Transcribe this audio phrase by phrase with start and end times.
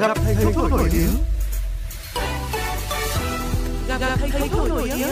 [0.00, 1.10] gặp thầy thuốc nổi tiếng.
[3.88, 5.08] Gặp thầy thuốc nổi tiếng.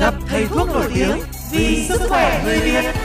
[0.00, 1.18] Gặp thầy thuốc nổi tiếng
[1.52, 2.99] vì sức khỏe người Việt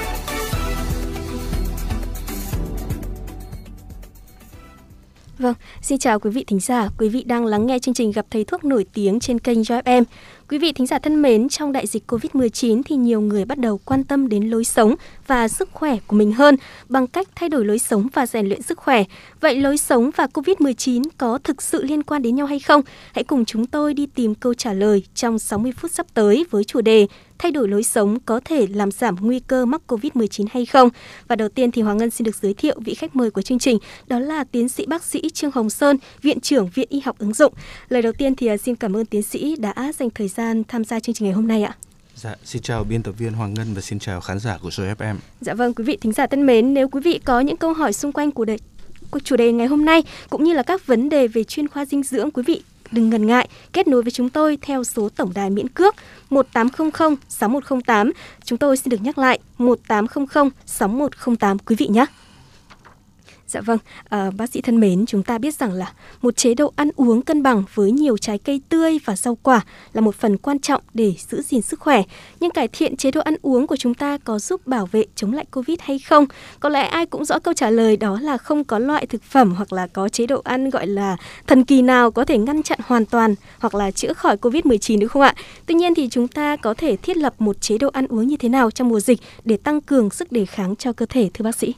[5.39, 8.25] Vâng, xin chào quý vị thính giả, quý vị đang lắng nghe chương trình gặp
[8.29, 10.03] thầy thuốc nổi tiếng trên kênh Joy FM.
[10.49, 13.79] Quý vị thính giả thân mến, trong đại dịch Covid-19 thì nhiều người bắt đầu
[13.85, 14.95] quan tâm đến lối sống
[15.27, 16.57] và sức khỏe của mình hơn
[16.89, 19.03] bằng cách thay đổi lối sống và rèn luyện sức khỏe.
[19.41, 22.81] Vậy lối sống và Covid-19 có thực sự liên quan đến nhau hay không?
[23.13, 26.63] Hãy cùng chúng tôi đi tìm câu trả lời trong 60 phút sắp tới với
[26.63, 30.65] chủ đề thay đổi lối sống có thể làm giảm nguy cơ mắc Covid-19 hay
[30.65, 30.89] không?
[31.27, 33.59] Và đầu tiên thì Hoàng Ngân xin được giới thiệu vị khách mời của chương
[33.59, 37.17] trình, đó là tiến sĩ bác sĩ Trương Hồng Sơn, Viện trưởng Viện Y học
[37.19, 37.53] ứng dụng.
[37.89, 40.83] Lời đầu tiên thì à, xin cảm ơn tiến sĩ đã dành thời gian tham
[40.83, 41.75] gia chương trình ngày hôm nay ạ.
[42.15, 44.95] Dạ, xin chào biên tập viên Hoàng Ngân và xin chào khán giả của Show
[44.95, 45.15] FM.
[45.41, 47.93] Dạ vâng, quý vị thính giả thân mến, nếu quý vị có những câu hỏi
[47.93, 48.57] xung quanh của đề,
[49.11, 51.85] của chủ đề ngày hôm nay cũng như là các vấn đề về chuyên khoa
[51.85, 55.31] dinh dưỡng quý vị đừng ngần ngại, kết nối với chúng tôi theo số tổng
[55.35, 55.95] đài miễn cước
[56.29, 58.11] 1800 6108.
[58.43, 62.05] Chúng tôi xin được nhắc lại 1800 6108 quý vị nhé.
[63.47, 63.77] Dạ vâng,
[64.09, 67.21] à, bác sĩ thân mến, chúng ta biết rằng là một chế độ ăn uống
[67.21, 69.61] cân bằng với nhiều trái cây tươi và rau quả
[69.93, 72.03] là một phần quan trọng để giữ gìn sức khỏe.
[72.39, 75.33] Nhưng cải thiện chế độ ăn uống của chúng ta có giúp bảo vệ chống
[75.33, 76.25] lại Covid hay không?
[76.59, 79.55] Có lẽ ai cũng rõ câu trả lời đó là không có loại thực phẩm
[79.55, 82.79] hoặc là có chế độ ăn gọi là thần kỳ nào có thể ngăn chặn
[82.85, 85.35] hoàn toàn hoặc là chữa khỏi Covid-19 đúng không ạ?
[85.65, 88.37] Tuy nhiên thì chúng ta có thể thiết lập một chế độ ăn uống như
[88.37, 91.43] thế nào trong mùa dịch để tăng cường sức đề kháng cho cơ thể thưa
[91.43, 91.73] bác sĩ?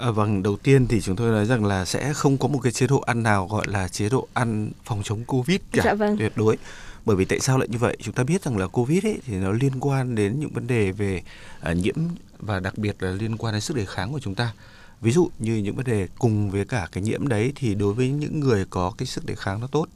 [0.00, 2.72] À, vâng, đầu tiên thì chúng tôi nói rằng là sẽ không có một cái
[2.72, 6.16] chế độ ăn nào gọi là chế độ ăn phòng chống Covid cả dạ vâng.
[6.18, 6.58] tuyệt đối.
[7.04, 7.96] Bởi vì tại sao lại như vậy?
[8.02, 10.92] Chúng ta biết rằng là Covid ấy thì nó liên quan đến những vấn đề
[10.92, 11.22] về
[11.70, 11.94] uh, nhiễm
[12.38, 14.52] và đặc biệt là liên quan đến sức đề kháng của chúng ta.
[15.00, 18.08] Ví dụ như những vấn đề cùng với cả cái nhiễm đấy thì đối với
[18.08, 19.86] những người có cái sức đề kháng nó tốt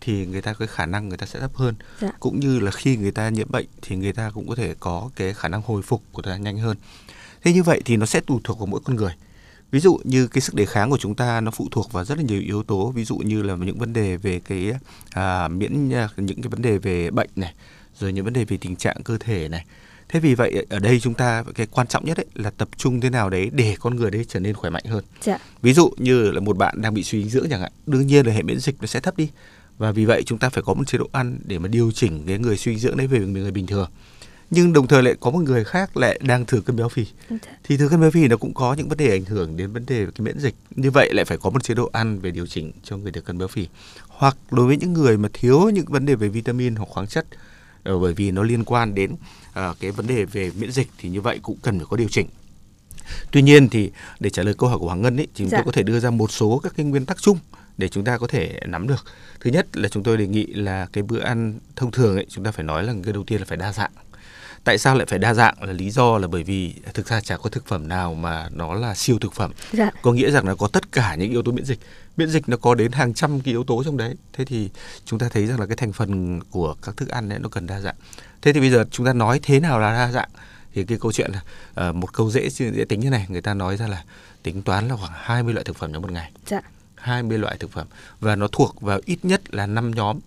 [0.00, 1.74] thì người ta cái khả năng người ta sẽ thấp hơn.
[2.00, 2.10] Dạ.
[2.20, 5.10] Cũng như là khi người ta nhiễm bệnh thì người ta cũng có thể có
[5.16, 6.76] cái khả năng hồi phục của ta nhanh hơn.
[7.42, 9.12] Thế như vậy thì nó sẽ tùy thuộc vào mỗi con người
[9.70, 12.18] ví dụ như cái sức đề kháng của chúng ta nó phụ thuộc vào rất
[12.18, 14.72] là nhiều yếu tố ví dụ như là những vấn đề về cái
[15.10, 17.54] à, miễn à, những cái vấn đề về bệnh này
[17.98, 19.64] rồi những vấn đề về tình trạng cơ thể này.
[20.08, 23.00] Thế vì vậy ở đây chúng ta cái quan trọng nhất ấy là tập trung
[23.00, 25.04] thế nào đấy để con người đấy trở nên khỏe mạnh hơn.
[25.22, 25.38] Dạ.
[25.62, 28.26] ví dụ như là một bạn đang bị suy dinh dưỡng chẳng hạn đương nhiên
[28.26, 29.30] là hệ miễn dịch nó sẽ thấp đi.
[29.78, 32.22] Và vì vậy chúng ta phải có một chế độ ăn để mà điều chỉnh
[32.26, 33.90] cái người suy dinh dưỡng đấy về người bình thường
[34.50, 37.06] nhưng đồng thời lại có một người khác lại đang thừa cân béo phì.
[37.64, 39.86] Thì thừa cân béo phì nó cũng có những vấn đề ảnh hưởng đến vấn
[39.86, 40.54] đề cái miễn dịch.
[40.70, 43.20] Như vậy lại phải có một chế độ ăn về điều chỉnh cho người thừa
[43.20, 43.68] cân béo phì.
[44.08, 47.26] Hoặc đối với những người mà thiếu những vấn đề về vitamin hoặc khoáng chất
[47.82, 51.08] ờ, bởi vì nó liên quan đến uh, cái vấn đề về miễn dịch thì
[51.08, 52.26] như vậy cũng cần phải có điều chỉnh.
[53.30, 53.90] Tuy nhiên thì
[54.20, 55.58] để trả lời câu hỏi của hoàng ngân ấy thì chúng dạ.
[55.58, 57.38] tôi có thể đưa ra một số các cái nguyên tắc chung
[57.78, 59.04] để chúng ta có thể nắm được.
[59.40, 62.44] Thứ nhất là chúng tôi đề nghị là cái bữa ăn thông thường ấy chúng
[62.44, 63.90] ta phải nói là cái đầu tiên là phải đa dạng
[64.64, 65.62] tại sao lại phải đa dạng?
[65.62, 68.74] Là lý do là bởi vì thực ra chả có thực phẩm nào mà nó
[68.74, 69.52] là siêu thực phẩm.
[69.72, 69.90] Dạ.
[70.02, 71.78] có nghĩa rằng là có tất cả những yếu tố miễn dịch.
[72.16, 74.14] Miễn dịch nó có đến hàng trăm cái yếu tố trong đấy.
[74.32, 74.70] Thế thì
[75.04, 77.66] chúng ta thấy rằng là cái thành phần của các thức ăn ấy nó cần
[77.66, 77.94] đa dạng.
[78.42, 80.28] Thế thì bây giờ chúng ta nói thế nào là đa dạng?
[80.74, 81.40] Thì cái câu chuyện là
[81.88, 83.26] uh, một câu dễ dễ tính như này.
[83.28, 84.04] Người ta nói ra là
[84.42, 86.32] tính toán là khoảng 20 loại thực phẩm trong một ngày.
[86.46, 86.60] Dạ.
[86.94, 87.86] 20 loại thực phẩm.
[88.20, 90.18] Và nó thuộc vào ít nhất là 5 nhóm.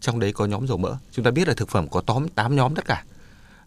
[0.00, 0.96] Trong đấy có nhóm dầu mỡ.
[1.12, 3.04] Chúng ta biết là thực phẩm có tóm 8 nhóm tất cả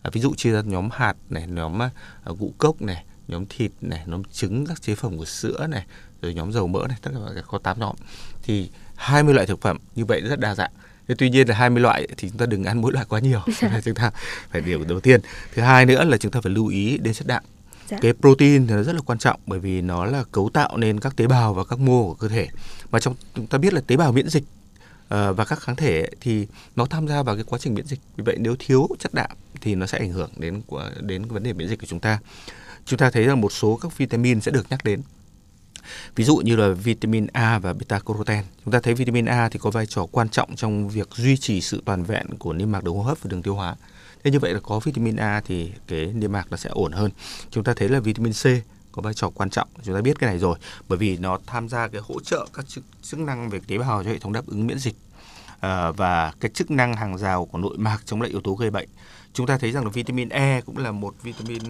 [0.10, 1.90] ví dụ chia ra nhóm hạt này nhóm à,
[2.26, 5.86] ngũ cốc này nhóm thịt này nhóm trứng các chế phẩm của sữa này
[6.22, 7.96] rồi nhóm dầu mỡ này tất cả có 8 nhóm
[8.44, 10.72] thì 20 loại thực phẩm như vậy rất đa dạng
[11.08, 13.42] Thế tuy nhiên là 20 loại thì chúng ta đừng ăn mỗi loại quá nhiều.
[13.62, 13.82] Dạ.
[13.86, 14.12] chúng ta
[14.52, 15.22] phải điều đầu tiên.
[15.54, 17.44] Thứ hai nữa là chúng ta phải lưu ý đến chất đạm.
[17.90, 17.98] Dạ.
[18.02, 21.00] Cái protein thì nó rất là quan trọng bởi vì nó là cấu tạo nên
[21.00, 22.48] các tế bào và các mô của cơ thể.
[22.90, 24.44] Và trong chúng ta biết là tế bào miễn dịch
[25.12, 28.00] Ờ, và các kháng thể thì nó tham gia vào cái quá trình miễn dịch.
[28.18, 29.30] Vì vậy nếu thiếu chất đạm
[29.62, 32.20] thì nó sẽ ảnh hưởng đến của, đến vấn đề miễn dịch của chúng ta.
[32.86, 35.02] Chúng ta thấy rằng một số các vitamin sẽ được nhắc đến.
[36.16, 38.44] Ví dụ như là vitamin A và beta carotene.
[38.66, 41.62] Chúng ta thấy vitamin A thì có vai trò quan trọng trong việc duy trì
[41.62, 43.76] sự toàn vẹn của niêm mạc đường hô hấp và đường tiêu hóa.
[44.24, 47.12] Thế như vậy là có vitamin A thì cái niêm mạc nó sẽ ổn hơn.
[47.50, 48.46] Chúng ta thấy là vitamin C
[48.92, 49.68] có vai trò quan trọng.
[49.84, 50.58] Chúng ta biết cái này rồi
[50.88, 54.04] bởi vì nó tham gia cái hỗ trợ các chức, chức năng về tế bào
[54.04, 54.96] cho hệ thống đáp ứng miễn dịch
[55.60, 58.70] à, và cái chức năng hàng rào của nội mạc chống lại yếu tố gây
[58.70, 58.90] bệnh.
[59.34, 61.62] Chúng ta thấy rằng là vitamin E cũng là một vitamin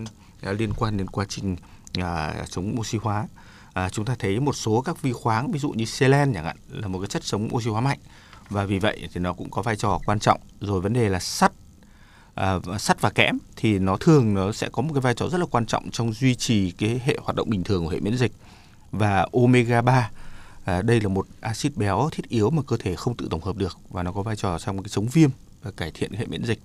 [0.41, 1.56] à, liên quan đến quá trình
[1.94, 3.27] à, chống oxy hóa.
[3.73, 6.57] À, chúng ta thấy một số các vi khoáng ví dụ như selen chẳng hạn
[6.69, 8.00] là một cái chất chống oxy hóa mạnh.
[8.50, 10.39] Và vì vậy thì nó cũng có vai trò quan trọng.
[10.59, 11.51] Rồi vấn đề là sắt
[12.36, 15.38] à, sắt và kẽm thì nó thường nó sẽ có một cái vai trò rất
[15.38, 18.18] là quan trọng trong duy trì cái hệ hoạt động bình thường của hệ miễn
[18.18, 18.31] dịch
[18.92, 20.10] và omega 3
[20.66, 23.56] À, đây là một axit béo thiết yếu mà cơ thể không tự tổng hợp
[23.56, 25.30] được và nó có vai trò trong cái chống viêm
[25.63, 26.60] và cải thiện hệ miễn dịch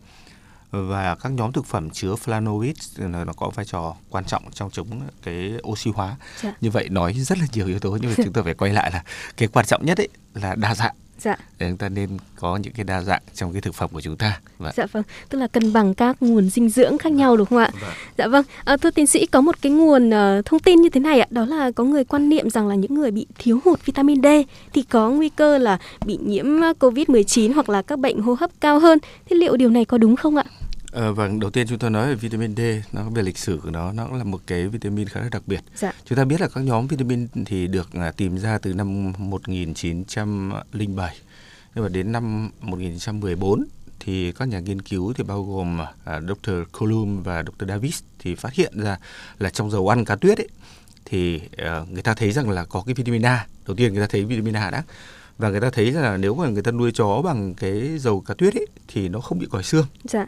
[0.71, 5.01] và các nhóm thực phẩm chứa flavonoids nó có vai trò quan trọng trong chống
[5.23, 6.17] cái oxy hóa.
[6.43, 6.55] Dạ.
[6.61, 8.91] Như vậy nói rất là nhiều yếu tố nhưng mà chúng ta phải quay lại
[8.93, 9.05] là
[9.37, 11.37] cái quan trọng nhất ấy là đa dạng Dạ.
[11.59, 14.17] Để chúng ta nên có những cái đa dạng trong cái thực phẩm của chúng
[14.17, 14.41] ta.
[14.59, 14.73] Vậy.
[14.77, 17.71] Dạ vâng, tức là cân bằng các nguồn dinh dưỡng khác nhau đúng không ạ?
[17.81, 17.91] Vâng.
[18.19, 18.45] Dạ vâng.
[18.65, 21.27] À, thưa tiến sĩ có một cái nguồn uh, thông tin như thế này ạ,
[21.31, 24.27] đó là có người quan niệm rằng là những người bị thiếu hụt vitamin D
[24.73, 26.47] thì có nguy cơ là bị nhiễm
[26.81, 28.99] COVID-19 hoặc là các bệnh hô hấp cao hơn.
[29.31, 30.45] Thế liệu điều này có đúng không ạ?
[30.97, 32.61] À, vâng, đầu tiên chúng ta nói về vitamin D,
[32.93, 35.61] nó về lịch sử của nó, nó là một cái vitamin khá là đặc biệt.
[35.77, 35.93] Dạ.
[36.05, 41.17] Chúng ta biết là các nhóm vitamin thì được à, tìm ra từ năm 1907
[41.75, 43.65] nhưng mà đến năm 1914
[44.01, 46.51] thì các nhà nghiên cứu thì bao gồm à, Dr.
[46.79, 47.69] Colum và Dr.
[47.69, 48.99] Davis thì phát hiện ra
[49.39, 50.49] là trong dầu ăn cá tuyết ấy
[51.05, 53.47] thì uh, người ta thấy rằng là có cái vitamin A.
[53.67, 54.83] Đầu tiên người ta thấy vitamin A đã
[55.39, 58.35] và người ta thấy là nếu mà người ta nuôi chó bằng cái dầu cá
[58.35, 59.87] tuyết ấy thì nó không bị còi xương.
[60.05, 60.27] Dạ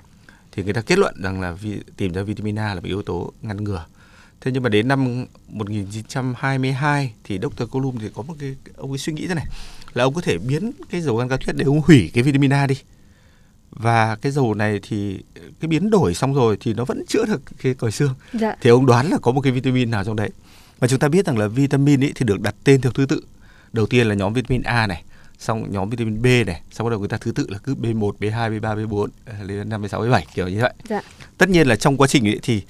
[0.58, 3.02] thì người ta kết luận rằng là vi, tìm ra vitamin A là một yếu
[3.02, 3.84] tố ngăn ngừa.
[4.40, 7.62] Thế nhưng mà đến năm 1922 thì Dr.
[7.70, 9.46] Colum thì có một cái ông ấy suy nghĩ thế này
[9.94, 12.52] là ông có thể biến cái dầu gan cá tuyết để ông hủy cái vitamin
[12.52, 12.74] A đi.
[13.70, 15.18] Và cái dầu này thì
[15.60, 18.14] cái biến đổi xong rồi thì nó vẫn chữa được cái còi xương.
[18.32, 18.56] Dạ.
[18.60, 20.30] Thì ông đoán là có một cái vitamin nào trong đấy.
[20.78, 23.22] Và chúng ta biết rằng là vitamin ấy thì được đặt tên theo thứ tự.
[23.72, 25.02] Đầu tiên là nhóm vitamin A này,
[25.38, 28.12] xong nhóm vitamin B này xong bắt đầu người ta thứ tự là cứ B1,
[28.20, 29.08] B2, B3, B4
[29.42, 30.72] lên 5, B6, B7 kiểu như vậy.
[30.88, 31.00] Dạ.
[31.38, 32.62] Tất nhiên là trong quá trình ấy thì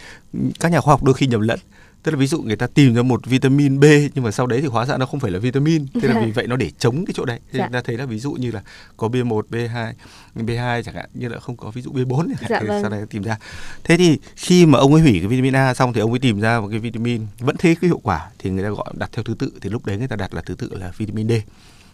[0.60, 1.58] các nhà khoa học đôi khi nhầm lẫn.
[2.02, 3.84] Tức là ví dụ người ta tìm ra một vitamin B
[4.14, 5.86] nhưng mà sau đấy thì hóa ra nó không phải là vitamin.
[5.94, 6.20] Thế là dạ.
[6.24, 7.40] vì vậy nó để chống cái chỗ đấy.
[7.52, 7.64] Thế dạ.
[7.66, 8.62] chúng ta thấy là ví dụ như là
[8.96, 9.92] có B1, B2,
[10.36, 12.82] B2 chẳng hạn như là không có ví dụ B4 chẳng Dạ, vâng.
[12.82, 13.38] sau đấy tìm ra.
[13.84, 16.40] Thế thì khi mà ông ấy hủy cái vitamin A xong thì ông ấy tìm
[16.40, 19.22] ra một cái vitamin vẫn thế cái hiệu quả thì người ta gọi đặt theo
[19.22, 21.32] thứ tự thì lúc đấy người ta đặt là thứ tự là vitamin D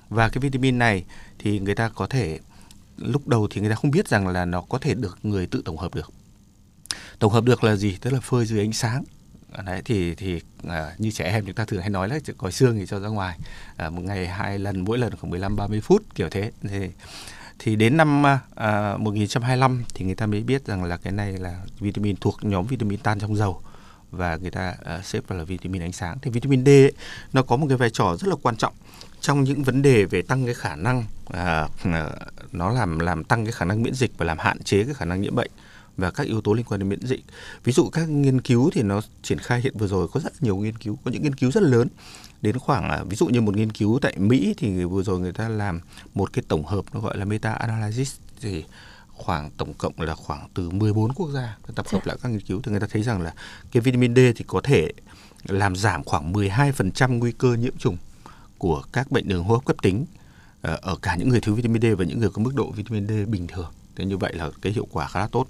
[0.08, 1.04] và cái vitamin này
[1.38, 2.38] thì người ta có thể
[2.98, 5.62] lúc đầu thì người ta không biết rằng là nó có thể được người tự
[5.64, 6.12] tổng hợp được.
[7.18, 7.98] Tổng hợp được là gì?
[8.00, 9.04] Tức là phơi dưới ánh sáng.
[9.66, 12.78] Đấy thì thì à, như trẻ em chúng ta thường hay nói là còi xương
[12.78, 13.38] thì cho ra ngoài.
[13.76, 16.50] À, một ngày hai lần mỗi lần khoảng 15 30 phút kiểu thế.
[16.62, 16.88] Thì
[17.58, 21.32] thì đến năm à, à 1925 thì người ta mới biết rằng là cái này
[21.32, 23.62] là vitamin thuộc nhóm vitamin tan trong dầu
[24.10, 26.18] và người ta uh, xếp vào là vitamin ánh sáng.
[26.22, 26.92] Thì vitamin D ấy,
[27.32, 28.74] nó có một cái vai trò rất là quan trọng
[29.25, 32.11] trong những vấn đề về tăng cái khả năng à, à,
[32.53, 35.05] nó làm làm tăng cái khả năng miễn dịch và làm hạn chế cái khả
[35.05, 35.50] năng nhiễm bệnh
[35.97, 37.21] và các yếu tố liên quan đến miễn dịch.
[37.65, 40.56] Ví dụ các nghiên cứu thì nó triển khai hiện vừa rồi có rất nhiều
[40.56, 41.88] nghiên cứu, có những nghiên cứu rất lớn
[42.43, 45.32] đến khoảng à, ví dụ như một nghiên cứu tại Mỹ thì vừa rồi người
[45.32, 45.81] ta làm
[46.15, 48.65] một cái tổng hợp nó gọi là meta analysis thì
[49.09, 52.09] khoảng tổng cộng là khoảng từ 14 quốc gia tập hợp dạ.
[52.09, 53.35] lại các nghiên cứu thì người ta thấy rằng là
[53.73, 54.93] cái vitamin D thì có thể
[55.44, 57.97] làm giảm khoảng 12% nguy cơ nhiễm trùng
[58.58, 60.06] của các bệnh đường hô hấp cấp tính
[60.60, 63.08] ờ, ở cả những người thiếu vitamin D và những người có mức độ vitamin
[63.08, 63.72] D bình thường.
[63.96, 65.46] Thế như vậy là cái hiệu quả khá là tốt.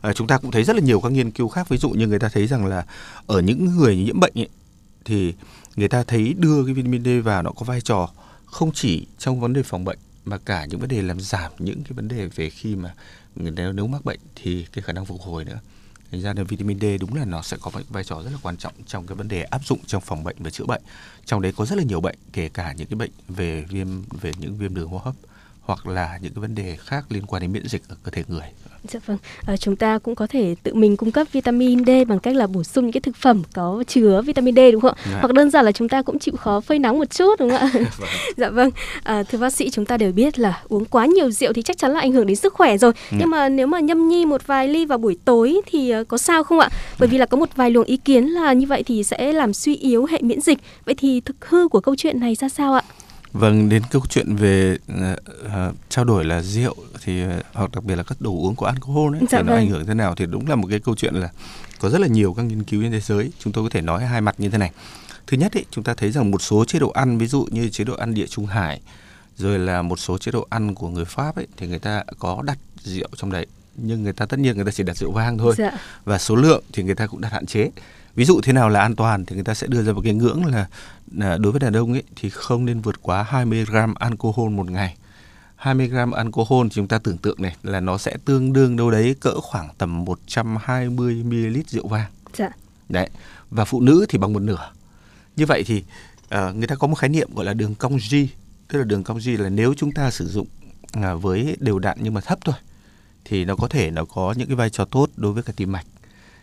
[0.00, 1.68] À, chúng ta cũng thấy rất là nhiều các nghiên cứu khác.
[1.68, 2.86] Ví dụ như người ta thấy rằng là
[3.26, 4.48] ở những người nhiễm bệnh ấy,
[5.04, 5.34] thì
[5.76, 8.10] người ta thấy đưa cái vitamin D vào nó có vai trò
[8.44, 11.82] không chỉ trong vấn đề phòng bệnh mà cả những vấn đề làm giảm những
[11.82, 12.94] cái vấn đề về khi mà
[13.34, 15.58] người nếu, nếu mắc bệnh thì cái khả năng phục hồi nữa.
[16.12, 18.56] Thành ra là vitamin D đúng là nó sẽ có vai trò rất là quan
[18.56, 20.82] trọng trong cái vấn đề áp dụng trong phòng bệnh và chữa bệnh.
[21.24, 23.88] Trong đấy có rất là nhiều bệnh, kể cả những cái bệnh về viêm
[24.20, 25.14] về những viêm đường hô hấp
[25.60, 28.24] hoặc là những cái vấn đề khác liên quan đến miễn dịch ở cơ thể
[28.28, 28.46] người.
[28.84, 32.20] Dạ vâng, à, chúng ta cũng có thể tự mình cung cấp vitamin D bằng
[32.20, 35.02] cách là bổ sung những cái thực phẩm có chứa vitamin D đúng không ạ?
[35.12, 35.18] Dạ.
[35.20, 37.58] Hoặc đơn giản là chúng ta cũng chịu khó phơi nắng một chút đúng không
[37.58, 37.70] ạ?
[37.74, 38.08] vâng.
[38.36, 38.70] dạ vâng,
[39.02, 41.78] à, thưa bác sĩ chúng ta đều biết là uống quá nhiều rượu thì chắc
[41.78, 42.92] chắn là ảnh hưởng đến sức khỏe rồi.
[43.10, 43.16] Dạ.
[43.20, 46.18] Nhưng mà nếu mà nhâm nhi một vài ly vào buổi tối thì uh, có
[46.18, 46.68] sao không ạ?
[46.98, 49.52] Bởi vì là có một vài luồng ý kiến là như vậy thì sẽ làm
[49.52, 50.58] suy yếu hệ miễn dịch.
[50.84, 52.82] Vậy thì thực hư của câu chuyện này ra sao ạ?
[53.32, 56.74] Vâng, đến câu chuyện về uh, uh, trao đổi là rượu
[57.08, 59.46] thì uh, hoặc đặc biệt là các đồ uống có alcohol ấy, dạ thì vâng.
[59.46, 61.28] nó ảnh hưởng thế nào thì đúng là một cái câu chuyện là
[61.80, 63.32] có rất là nhiều các nghiên cứu trên thế giới.
[63.38, 64.70] Chúng tôi có thể nói hai mặt như thế này.
[65.26, 67.68] Thứ nhất ấy, chúng ta thấy rằng một số chế độ ăn ví dụ như
[67.68, 68.80] chế độ ăn địa trung hải
[69.36, 72.42] rồi là một số chế độ ăn của người Pháp ấy thì người ta có
[72.42, 73.46] đặt rượu trong đấy
[73.76, 75.70] nhưng người ta tất nhiên người ta chỉ đặt rượu vang thôi dạ.
[76.04, 77.70] và số lượng thì người ta cũng đặt hạn chế
[78.14, 80.14] ví dụ thế nào là an toàn thì người ta sẽ đưa ra một cái
[80.14, 80.66] ngưỡng là,
[81.12, 84.70] là đối với đàn ông ấy thì không nên vượt quá 20 gram alcohol một
[84.70, 84.96] ngày
[85.58, 88.90] 20 gram alcohol thì chúng ta tưởng tượng này là nó sẽ tương đương đâu
[88.90, 92.10] đấy cỡ khoảng tầm 120 ml rượu vang.
[92.36, 92.48] Dạ.
[92.88, 93.10] Đấy.
[93.50, 94.70] Và phụ nữ thì bằng một nửa.
[95.36, 95.84] Như vậy thì
[96.34, 98.14] uh, người ta có một khái niệm gọi là đường cong G,
[98.68, 100.46] tức là đường cong G là nếu chúng ta sử dụng
[100.98, 102.54] uh, với đều đặn nhưng mà thấp thôi
[103.24, 105.72] thì nó có thể nó có những cái vai trò tốt đối với cả tim
[105.72, 105.86] mạch.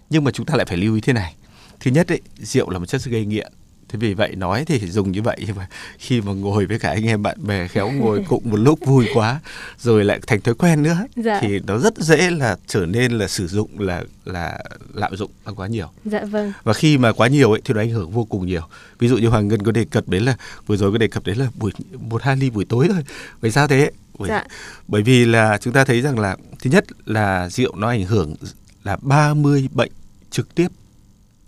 [0.10, 1.36] Nhưng mà chúng ta lại phải lưu ý thế này
[1.80, 3.52] thứ nhất ấy, rượu là một chất gây nghiện
[3.90, 6.90] thế vì vậy nói thì dùng như vậy nhưng mà khi mà ngồi với cả
[6.90, 9.40] anh em bạn bè khéo ngồi cùng một lúc vui quá
[9.80, 11.40] rồi lại thành thói quen nữa Dạ.
[11.42, 14.60] thì nó rất dễ là trở nên là sử dụng là là
[14.94, 16.54] lạm dụng quá nhiều Dạ vâng.
[16.64, 18.62] và khi mà quá nhiều ấy thì nó ảnh hưởng vô cùng nhiều
[19.00, 20.36] ví dụ như hoàng ngân có đề cập đến là
[20.68, 23.04] vừa rồi có đề cập đến là buổi một hai ly buổi tối thôi
[23.42, 24.44] vì sao thế bởi, Dạ.
[24.88, 28.36] bởi vì là chúng ta thấy rằng là thứ nhất là rượu nó ảnh hưởng
[28.84, 29.92] là 30 bệnh
[30.32, 30.68] trực tiếp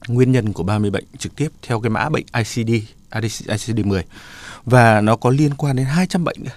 [0.07, 4.01] nguyên nhân của 30 bệnh trực tiếp theo cái mã bệnh ICD ICD-10
[4.65, 6.51] và nó có liên quan đến 200 bệnh nữa.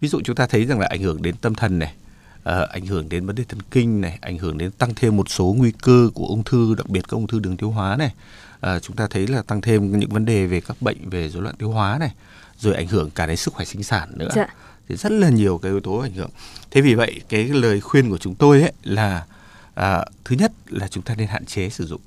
[0.00, 1.94] Ví dụ chúng ta thấy rằng là ảnh hưởng đến tâm thần này,
[2.42, 5.30] ờ, ảnh hưởng đến vấn đề thần kinh này, ảnh hưởng đến tăng thêm một
[5.30, 8.14] số nguy cơ của ung thư, đặc biệt các ung thư đường tiêu hóa này.
[8.60, 11.42] Ờ, chúng ta thấy là tăng thêm những vấn đề về các bệnh về rối
[11.42, 12.12] loạn tiêu hóa này,
[12.58, 14.30] rồi ảnh hưởng cả đến sức khỏe sinh sản nữa.
[14.34, 14.46] Dạ.
[14.88, 16.30] Thì rất là nhiều cái yếu tố ảnh hưởng.
[16.70, 19.24] Thế vì vậy cái lời khuyên của chúng tôi ấy là
[19.74, 22.00] à, thứ nhất là chúng ta nên hạn chế sử dụng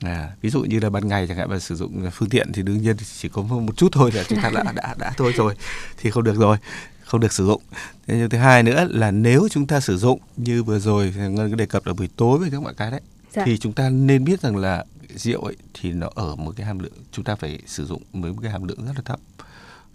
[0.00, 2.62] À, ví dụ như là ban ngày chẳng hạn mà sử dụng phương tiện thì
[2.62, 5.54] đương nhiên chỉ có một chút thôi là chúng ta đã đã đã thôi rồi
[5.96, 6.56] thì không được rồi
[7.04, 7.62] không được sử dụng.
[8.06, 11.56] Thế nhưng thứ hai nữa là nếu chúng ta sử dụng như vừa rồi ngân
[11.56, 13.00] đề cập là buổi tối với các mọi cái đấy
[13.34, 13.42] Dạ.
[13.46, 14.84] thì chúng ta nên biết rằng là
[15.14, 18.32] rượu ấy thì nó ở một cái hàm lượng chúng ta phải sử dụng với
[18.32, 19.20] một cái hàm lượng rất là thấp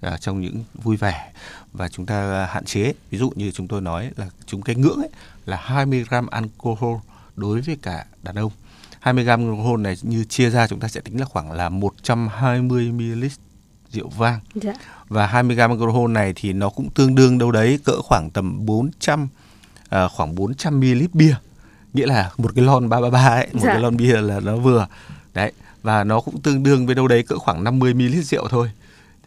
[0.02, 1.32] à, trong những vui vẻ.
[1.74, 4.98] Và chúng ta hạn chế ví dụ như chúng tôi nói là chúng cái ngưỡng
[4.98, 5.10] ấy
[5.46, 6.96] là 20 gram alcohol
[7.36, 8.52] đối với cả đàn ông
[9.00, 12.92] 20 gram alcohol này như chia ra chúng ta sẽ tính là khoảng là 120
[12.92, 13.26] ml
[13.92, 14.74] rượu vang Dạ.
[15.08, 18.66] và 20 gram alcohol này thì nó cũng tương đương đâu đấy cỡ khoảng tầm
[18.66, 19.28] 400
[19.90, 21.36] à, khoảng 400 ml bia
[21.94, 23.72] nghĩa là một cái lon 333 ấy một Dạ.
[23.74, 24.88] cái lon bia là nó vừa
[25.34, 25.52] đấy
[25.84, 28.72] và nó cũng tương đương với đâu đấy cỡ khoảng 50 ml rượu thôi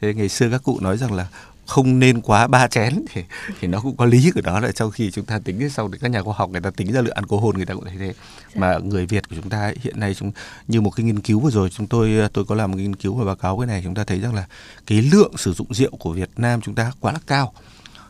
[0.01, 1.27] thế ngày xưa các cụ nói rằng là
[1.67, 3.23] không nên quá ba chén thì
[3.61, 5.99] thì nó cũng có lý của nó là trong khi chúng ta tính sau thì
[5.99, 8.13] các nhà khoa học người ta tính ra lượng alcohol người ta cũng thấy thế.
[8.55, 10.33] Mà người Việt của chúng ta ấy, hiện nay chúng
[10.69, 13.15] như một cái nghiên cứu vừa rồi chúng tôi tôi có làm một nghiên cứu
[13.15, 14.47] và báo cáo cái này chúng ta thấy rằng là
[14.87, 17.53] cái lượng sử dụng rượu của Việt Nam chúng ta quá là cao.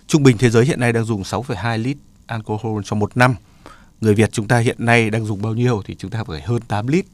[0.07, 3.35] Trung bình thế giới hiện nay đang dùng 6,2 lít alcohol trong một năm.
[4.01, 6.61] Người Việt chúng ta hiện nay đang dùng bao nhiêu thì chúng ta phải hơn
[6.69, 7.05] 8 lít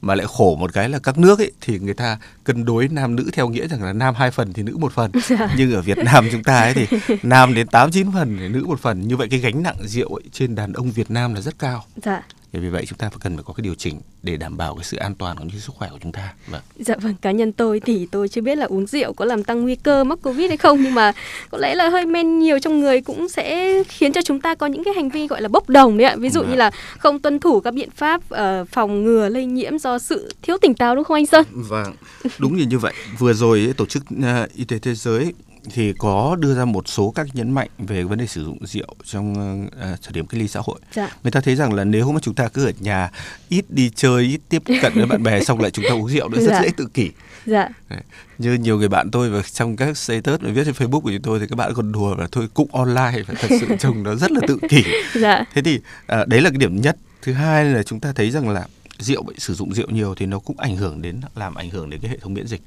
[0.00, 3.16] mà lại khổ một cái là các nước ấy thì người ta cân đối nam
[3.16, 5.10] nữ theo nghĩa rằng là nam hai phần thì nữ một phần.
[5.56, 8.64] Nhưng ở Việt Nam chúng ta ấy thì nam đến tám chín phần thì nữ
[8.66, 9.08] một phần.
[9.08, 11.84] Như vậy cái gánh nặng rượu ấy trên đàn ông Việt Nam là rất cao.
[12.02, 12.22] Dạ.
[12.54, 14.74] Thì vì vậy chúng ta phải cần phải có cái điều chỉnh để đảm bảo
[14.74, 16.34] cái sự an toàn cũng như sức khỏe của chúng ta.
[16.46, 16.60] Vâng.
[16.78, 19.62] Dạ vâng, cá nhân tôi thì tôi chưa biết là uống rượu có làm tăng
[19.62, 21.12] nguy cơ mắc Covid hay không nhưng mà
[21.50, 24.66] có lẽ là hơi men nhiều trong người cũng sẽ khiến cho chúng ta có
[24.66, 26.16] những cái hành vi gọi là bốc đồng đấy ạ.
[26.16, 26.50] Ví dụ Vâng.
[26.50, 30.32] như là không tuân thủ các biện pháp ờ, phòng ngừa lây nhiễm do sự
[30.42, 31.44] thiếu tỉnh táo đúng không anh Sơn?
[31.50, 31.94] Vâng,
[32.38, 32.92] đúng như như vậy.
[33.18, 35.32] Vừa rồi ấy, tổ chức uh, y tế thế giới
[35.72, 38.94] thì có đưa ra một số các nhấn mạnh về vấn đề sử dụng rượu
[39.04, 39.32] trong
[39.66, 40.80] uh, thời điểm cách ly xã hội.
[40.94, 41.10] Dạ.
[41.22, 43.10] Người ta thấy rằng là nếu mà chúng ta cứ ở nhà
[43.48, 46.28] ít đi chơi, ít tiếp cận với bạn bè xong lại chúng ta uống rượu
[46.28, 46.62] nữa rất Dạ.
[46.62, 47.10] dễ tự kỷ.
[47.46, 47.68] Dạ.
[47.90, 48.00] Đấy.
[48.38, 51.40] Như nhiều người bạn tôi và trong các status viết trên Facebook của chúng tôi
[51.40, 54.32] thì các bạn còn đùa là thôi cũng online phải thật sự trông nó rất
[54.32, 54.84] là tự kỷ.
[55.14, 55.44] Dạ.
[55.54, 56.96] Thế thì à, đấy là cái điểm nhất.
[57.22, 58.66] Thứ hai là chúng ta thấy rằng là
[58.98, 62.00] rượu sử dụng rượu nhiều thì nó cũng ảnh hưởng đến làm ảnh hưởng đến
[62.00, 62.60] cái hệ thống miễn dịch.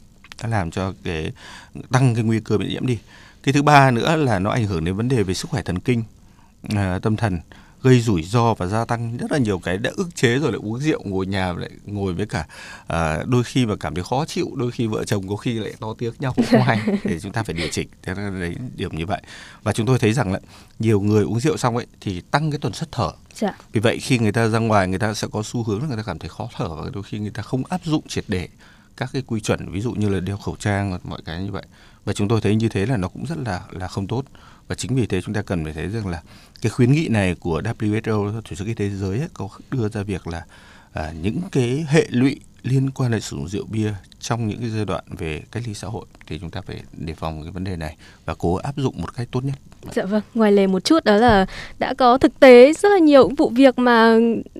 [0.43, 1.31] Nó làm cho cái
[1.91, 2.97] tăng cái nguy cơ bị nhiễm đi.
[3.43, 5.79] Cái thứ ba nữa là nó ảnh hưởng đến vấn đề về sức khỏe thần
[5.79, 6.03] kinh,
[6.75, 7.39] à, tâm thần
[7.83, 10.59] gây rủi ro và gia tăng rất là nhiều cái đã ức chế rồi lại
[10.63, 12.45] uống rượu ngồi nhà lại ngồi với cả
[12.87, 15.73] à, đôi khi mà cảm thấy khó chịu đôi khi vợ chồng có khi lại
[15.79, 18.55] to tiếng nhau cũng không hay để chúng ta phải điều chỉnh thế nên đấy
[18.75, 19.21] điểm như vậy
[19.63, 20.39] và chúng tôi thấy rằng là
[20.79, 23.57] nhiều người uống rượu xong ấy thì tăng cái tần suất thở Dạ.
[23.71, 25.97] vì vậy khi người ta ra ngoài người ta sẽ có xu hướng là người
[25.97, 28.47] ta cảm thấy khó thở và đôi khi người ta không áp dụng triệt để
[28.97, 31.51] các cái quy chuẩn ví dụ như là đeo khẩu trang và mọi cái như
[31.51, 31.65] vậy
[32.05, 34.25] và chúng tôi thấy như thế là nó cũng rất là là không tốt
[34.67, 36.21] và chính vì thế chúng ta cần phải thấy rằng là
[36.61, 39.89] cái khuyến nghị này của WHO tổ chức y tế thế giới ấy, có đưa
[39.89, 40.45] ra việc là
[40.93, 44.69] à, những cái hệ lụy liên quan đến sử dụng rượu bia trong những cái
[44.69, 47.63] giai đoạn về cách ly xã hội thì chúng ta phải đề phòng cái vấn
[47.63, 49.55] đề này và cố áp dụng một cách tốt nhất.
[49.95, 51.45] Dạ vâng, ngoài lề một chút đó là
[51.79, 54.17] đã có thực tế rất là nhiều vụ việc mà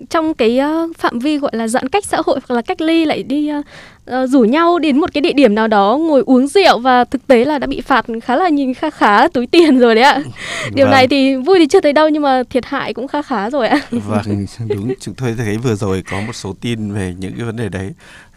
[0.10, 3.06] trong cái ờ, phạm vi gọi là giãn cách xã hội hoặc là cách ly
[3.06, 3.50] lại đi
[4.06, 7.28] ờ, rủ nhau đến một cái địa điểm nào đó ngồi uống rượu và thực
[7.28, 10.22] tế là đã bị phạt khá là nhìn khá khá túi tiền rồi đấy ạ.
[10.74, 10.92] Điều Vâng.
[10.92, 13.68] này thì vui thì chưa thấy đâu nhưng mà thiệt hại cũng khá khá rồi
[13.68, 13.80] ạ.
[13.92, 14.94] Vâng, đúng.
[15.00, 17.94] Chúng tôi thấy vừa rồi có một số tin về những cái vấn đề đấy.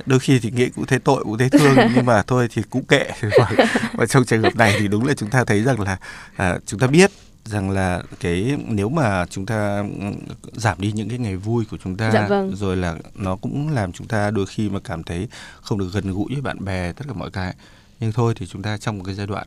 [0.07, 2.85] Đôi khi thì nghĩ cũng thấy tội, cũng thấy thương, nhưng mà thôi thì cũng
[2.85, 3.05] kệ.
[3.39, 3.51] Và,
[3.93, 5.97] và trong trường hợp này thì đúng là chúng ta thấy rằng là
[6.37, 7.11] à, chúng ta biết
[7.45, 9.85] rằng là cái nếu mà chúng ta
[10.53, 12.57] giảm đi những cái ngày vui của chúng ta Dạ vâng.
[12.57, 15.29] rồi là nó cũng làm chúng ta đôi khi mà cảm thấy
[15.63, 17.55] không được gần gũi với bạn bè tất cả mọi cái
[18.01, 19.47] nhưng thôi thì chúng ta trong một cái giai đoạn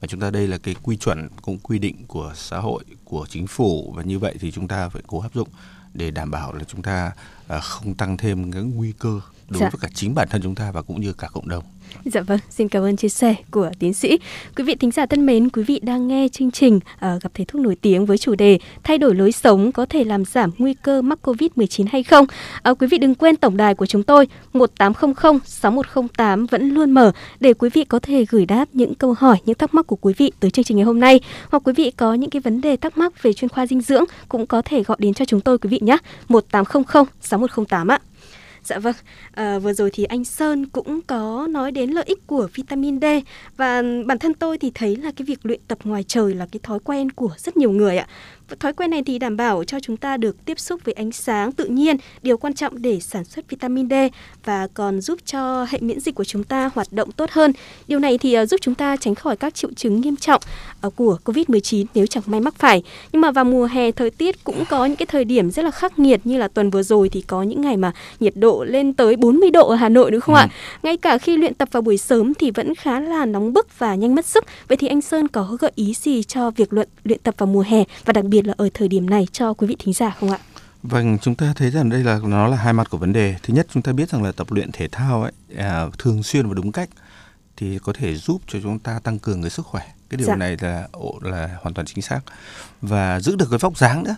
[0.00, 3.26] và chúng ta đây là cái quy chuẩn cũng quy định của xã hội của
[3.30, 5.48] chính phủ và như vậy thì chúng ta phải cố áp dụng
[5.94, 7.12] để đảm bảo là chúng ta
[7.48, 9.68] à, không tăng thêm cái nguy cơ đối Dạ.
[9.72, 11.64] với cả chính bản thân chúng ta và cũng như cả cộng đồng.
[12.04, 14.18] Dạ vâng, xin cảm ơn chia sẻ của tiến sĩ.
[14.56, 17.44] Quý vị thính giả thân mến, quý vị đang nghe chương trình uh, gặp thầy
[17.44, 20.74] thuốc nổi tiếng với chủ đề thay đổi lối sống có thể làm giảm nguy
[20.74, 22.26] cơ mắc Covid-19 hay không?
[22.70, 27.12] Uh, quý vị đừng quên tổng đài của chúng tôi 1800 6108 vẫn luôn mở
[27.40, 30.14] để quý vị có thể gửi đáp những câu hỏi, những thắc mắc của quý
[30.16, 31.20] vị tới chương trình ngày hôm nay.
[31.50, 34.04] Hoặc quý vị có những cái vấn đề thắc mắc về chuyên khoa dinh dưỡng
[34.28, 35.96] cũng có thể gọi đến cho chúng tôi quý vị nhé.
[36.28, 38.00] 1800 6108 ạ.
[38.66, 38.94] Dạ vâng,
[39.32, 43.04] à, vừa rồi thì anh Sơn cũng có nói đến lợi ích của vitamin D
[43.56, 46.60] và bản thân tôi thì thấy là cái việc luyện tập ngoài trời là cái
[46.62, 48.06] thói quen của rất nhiều người ạ.
[48.60, 51.52] Thói quen này thì đảm bảo cho chúng ta được tiếp xúc với ánh sáng
[51.52, 53.92] tự nhiên, điều quan trọng để sản xuất vitamin D
[54.44, 57.52] và còn giúp cho hệ miễn dịch của chúng ta hoạt động tốt hơn.
[57.88, 60.40] Điều này thì à, giúp chúng ta tránh khỏi các triệu chứng nghiêm trọng
[60.80, 62.82] à, của Covid-19 nếu chẳng may mắc phải.
[63.12, 65.70] Nhưng mà vào mùa hè thời tiết cũng có những cái thời điểm rất là
[65.70, 68.92] khắc nghiệt như là tuần vừa rồi thì có những ngày mà nhiệt độ lên
[68.92, 70.38] tới 40 độ ở Hà Nội đúng không Ừ.
[70.38, 70.48] ạ?
[70.82, 73.94] Ngay cả khi luyện tập vào buổi sớm thì vẫn khá là nóng bức và
[73.94, 74.44] nhanh mất sức.
[74.68, 77.64] Vậy thì anh Sơn có gợi ý gì cho việc luyện luyện tập vào mùa
[77.66, 80.30] hè và đặc biệt là ở thời điểm này cho quý vị thính giả không
[80.30, 80.38] ạ?
[80.82, 83.36] Vâng, chúng ta thấy rằng đây là nó là hai mặt của vấn đề.
[83.42, 86.46] Thứ nhất, chúng ta biết rằng là tập luyện thể thao ấy à, thường xuyên
[86.48, 86.88] và đúng cách
[87.56, 89.82] thì có thể giúp cho chúng ta tăng cường cái sức khỏe.
[90.10, 90.36] Cái điều Dạ.
[90.36, 90.88] này là
[91.22, 92.20] là hoàn toàn chính xác
[92.82, 94.16] và giữ được cái vóc dáng nữa.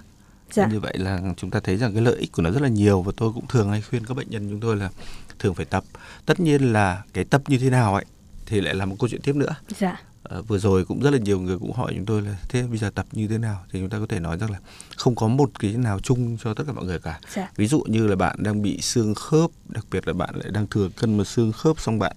[0.53, 0.67] Dạ.
[0.67, 3.03] Như vậy là chúng ta thấy rằng cái lợi ích của nó rất là nhiều
[3.03, 4.91] và tôi cũng thường hay khuyên các bệnh nhân chúng tôi là
[5.39, 5.85] thường phải tập.
[6.27, 8.05] Tất nhiên là cái tập như thế nào ấy
[8.47, 9.55] thì lại là một câu chuyện tiếp nữa.
[9.79, 10.01] Dạ.
[10.23, 12.79] Ờ, vừa rồi cũng rất là nhiều người cũng hỏi chúng tôi là thế bây
[12.79, 13.65] giờ tập như thế nào?
[13.73, 14.59] Thì chúng ta có thể nói rằng là
[14.97, 17.21] không có một cái nào chung cho tất cả mọi người cả.
[17.35, 17.51] Dạ.
[17.57, 20.67] ví dụ như là bạn đang bị xương khớp đặc biệt là bạn lại đang
[20.67, 22.17] thừa cân một xương khớp xong bạn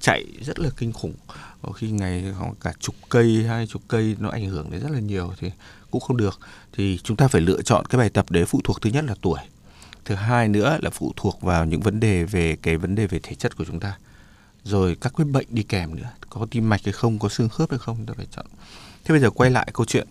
[0.00, 1.14] chạy rất là kinh khủng.
[1.62, 2.24] Có khi ngày
[2.60, 5.50] cả chục cây hai chục cây nó ảnh hưởng đến rất là nhiều thì
[5.90, 6.40] cũng không được.
[6.72, 9.14] Thì chúng ta phải lựa chọn cái bài tập đấy phụ thuộc thứ nhất là
[9.22, 9.40] tuổi.
[10.04, 13.20] Thứ hai nữa là phụ thuộc vào những vấn đề về cái vấn đề về
[13.22, 13.96] thể chất của chúng ta
[14.64, 16.10] rồi các cái bệnh đi kèm nữa.
[16.30, 18.46] Có tim mạch hay không có xương khớp hay không ta phải chọn.
[19.04, 20.06] Thế bây giờ quay lại câu chuyện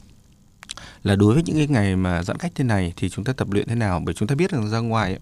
[1.03, 3.51] là đối với những cái ngày mà giãn cách thế này thì chúng ta tập
[3.51, 4.01] luyện thế nào?
[4.05, 5.19] Bởi chúng ta biết rằng ra ngoài ấy,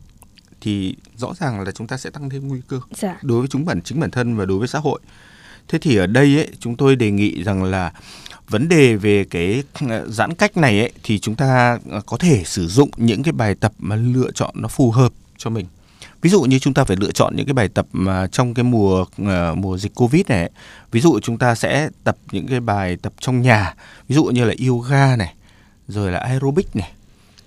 [0.62, 3.18] thì rõ ràng là chúng ta sẽ tăng thêm nguy cơ Dạ.
[3.22, 5.00] đối với chúng bản chính bản thân và đối với xã hội.
[5.68, 7.94] Thế thì ở đây ấy, chúng tôi đề nghị rằng là
[8.50, 12.44] vấn đề về cái ờ, giãn cách này ấy, thì chúng ta ờ, có thể
[12.46, 15.66] sử dụng những cái bài tập mà lựa chọn nó phù hợp cho mình
[16.22, 18.64] ví dụ như chúng ta phải lựa chọn những cái bài tập mà trong cái
[18.64, 20.52] mùa ờ, mùa dịch covid này
[20.92, 23.74] ví dụ chúng ta sẽ tập những cái bài tập trong nhà
[24.08, 25.34] ví dụ như là yoga này
[25.88, 26.92] rồi là aerobic này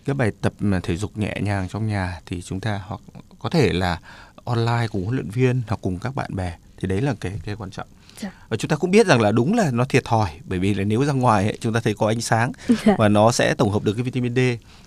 [0.05, 3.01] cái bài tập mà thể dục nhẹ nhàng trong nhà thì chúng ta hoặc
[3.39, 3.99] có thể là
[4.45, 7.57] online cùng huấn luyện viên hoặc cùng các bạn bè thì đấy là cái cái
[7.57, 7.87] quan trọng
[8.21, 8.31] Dạ.
[8.49, 10.85] và chúng ta cũng biết rằng là đúng là nó thiệt thòi bởi vì là
[10.85, 12.53] nếu ra ngoài ấy, chúng ta thấy có ánh sáng
[12.87, 12.95] Dạ.
[12.99, 14.39] và nó sẽ tổng hợp được cái vitamin D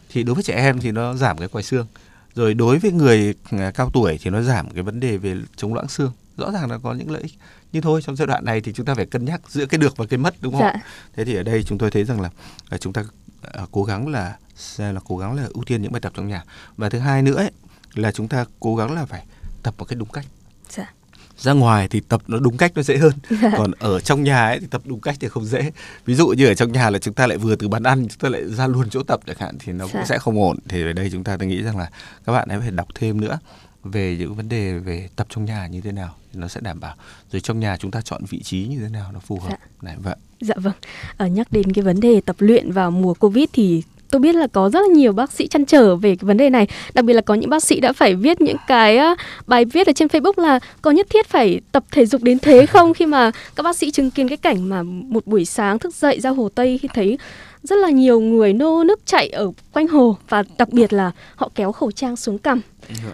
[0.10, 1.88] thì đối với trẻ em thì nó giảm cái quai xương
[2.36, 5.74] rồi đối với người à, cao tuổi thì nó giảm cái vấn đề về chống
[5.74, 7.34] loãng xương rõ ràng là có những lợi ích
[7.72, 9.98] nhưng thôi trong giai đoạn này thì chúng ta phải cân nhắc giữa cái được
[9.98, 10.76] và cái mất đúng không Dạ.
[11.16, 12.30] thế thì ở đây chúng tôi thấy rằng là
[12.70, 13.04] à, chúng ta
[13.42, 14.38] à, cố gắng là
[14.78, 16.44] là cố gắng là ưu tiên những bài tập trong nhà
[16.78, 17.52] và thứ hai nữa ấy,
[17.94, 19.26] là chúng ta cố gắng là phải
[19.64, 20.26] tập một cách đúng cách
[20.70, 20.94] Dạ.
[21.38, 23.52] Ra ngoài thì tập nó đúng cách nó dễ hơn Dạ.
[23.58, 25.72] còn ở trong nhà ấy thì tập đúng cách thì không dễ
[26.06, 28.20] ví dụ như ở trong nhà là chúng ta lại vừa từ bàn ăn chúng
[28.20, 30.06] ta lại ra luôn chỗ tập chẳng hạn thì nó cũng Dạ.
[30.06, 31.90] sẽ không ổn thì ở đây chúng ta tôi nghĩ rằng là
[32.26, 33.40] các bạn ấy phải đọc thêm nữa
[33.84, 36.80] về những vấn đề về tập trong nhà như thế nào thì nó sẽ đảm
[36.80, 36.96] bảo
[37.32, 39.58] rồi trong nhà chúng ta chọn vị trí như thế nào nó phù hợp Dạ.
[39.82, 40.74] này vậy Dạ vâng.
[41.18, 44.48] Ờ, nhắc đến cái vấn đề tập luyện vào mùa Covid thì tôi biết là
[44.48, 46.68] có rất là nhiều bác sĩ chăn trở về cái vấn đề này.
[46.94, 49.00] Đặc biệt là có những bác sĩ đã phải viết những cái
[49.48, 52.66] bài viết ở trên Facebook là có nhất thiết phải tập thể dục đến thế
[52.70, 55.96] không khi mà các bác sĩ chứng kiến cái cảnh mà một buổi sáng thức
[55.96, 57.18] dậy ra Hồ Tây khi thấy
[57.64, 61.50] rất là nhiều người nô nức chạy ở quanh hồ và đặc biệt là họ
[61.56, 62.62] kéo khẩu trang xuống cằm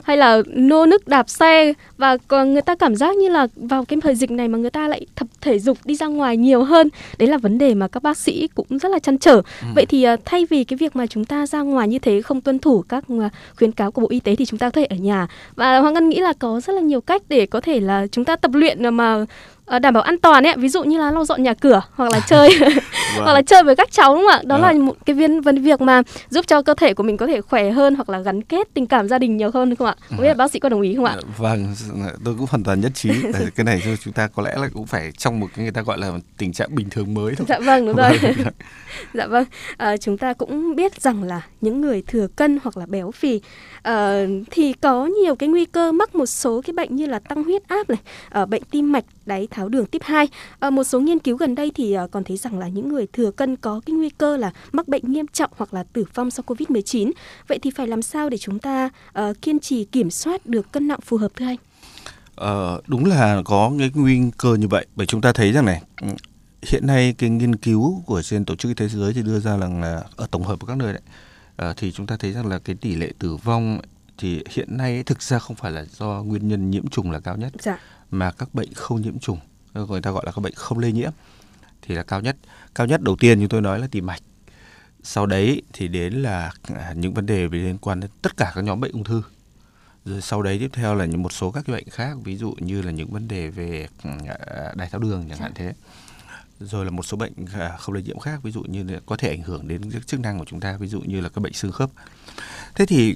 [0.04, 3.86] hay là nô nức đạp xe và còn người ta cảm giác như là vào
[3.86, 6.64] cái thời dịch này mà người ta lại tập thể dục đi ra ngoài nhiều
[6.64, 6.90] hơn.
[7.18, 9.42] Đấy là vấn đề mà các bác sĩ cũng rất là chăn trở.
[9.76, 12.42] Vậy thì à, thay vì cái việc mà chúng ta ra ngoài như thế không
[12.42, 14.86] tuân thủ các à, khuyến cáo của bộ y tế thì chúng ta có thể
[14.86, 15.28] ở nhà.
[15.56, 18.26] Và hoàng ngân nghĩ là có rất là nhiều cách để có thể là chúng
[18.26, 19.26] ta tập luyện mà
[19.66, 22.12] à, đảm bảo an toàn ấy ví dụ như là lau dọn nhà cửa hoặc
[22.12, 22.50] là chơi
[23.16, 24.86] hoặc là chơi với các cháu đúng không ạ đó là Vâng.
[24.86, 27.72] một cái viên vấn việc mà giúp cho cơ thể của mình có thể khỏe
[27.72, 30.18] hơn hoặc là gắn kết tình cảm gia đình nhiều hơn đúng không ạ không
[30.22, 31.76] biết là bác sĩ có đồng ý không ạ Vâng,
[32.26, 33.10] tôi cũng hoàn toàn nhất trí.
[33.56, 35.98] Cái này chúng ta có lẽ là cũng phải trong một cái người ta gọi
[35.98, 37.46] là tình trạng bình thường mới thôi.
[37.50, 38.34] dạ vâng đúng rồi Vâng.
[39.14, 39.46] dạ vâng
[39.78, 43.42] à, chúng ta cũng biết rằng là những người thừa cân hoặc là béo phì
[43.82, 47.44] ờ, thì có nhiều cái nguy cơ mắc một số cái bệnh như là tăng
[47.44, 50.28] huyết áp này ờ, bệnh tim mạch đái tháo đường tiếp 2
[50.60, 53.08] Ờ, một số nghiên cứu gần đây thì còn thấy rằng là những người người
[53.14, 56.32] thừa cân có cái nguy cơ là mắc bệnh nghiêm trọng hoặc là tử vong
[56.32, 57.12] sau Covid-19.
[57.48, 60.88] Vậy thì phải làm sao để chúng ta uh, kiên trì kiểm soát được cân
[60.88, 61.58] nặng phù hợp thưa anh?
[62.36, 65.82] Ờ, đúng là có cái nguy cơ như vậy bởi chúng ta thấy rằng này
[66.02, 66.08] ừ,
[66.62, 69.40] hiện nay cái nghiên cứu của trên tổ chức y tế thế giới thì đưa
[69.40, 71.02] ra rằng là ở tổng hợp của các nơi đấy
[71.56, 73.80] à, thì chúng ta thấy rằng là cái tỷ lệ tử vong
[74.18, 77.38] thì hiện nay thực ra không phải là do nguyên nhân nhiễm trùng là cao
[77.38, 77.80] nhất dạ.
[78.12, 79.40] mà các bệnh không nhiễm trùng
[79.74, 81.12] người ta gọi là các bệnh không lây nhiễm
[81.82, 82.38] thì là cao nhất.
[82.76, 84.22] Cao nhất đầu tiên như tôi nói là tim mạch.
[85.04, 88.64] Sau đấy thì đến là à, những vấn đề liên quan đến tất cả các
[88.64, 89.22] nhóm bệnh ung thư.
[90.06, 92.56] Rồi sau đấy tiếp theo là những một số các cái bệnh khác ví dụ
[92.60, 93.88] như là những vấn đề về
[94.28, 95.74] à, đái tháo đường chẳng hạn thế.
[96.60, 99.30] Rồi là một số bệnh à, không lây nhiễm khác ví dụ như có thể
[99.30, 101.72] ảnh hưởng đến chức năng của chúng ta ví dụ như là các bệnh xương
[101.72, 101.90] khớp.
[102.76, 103.16] Thế thì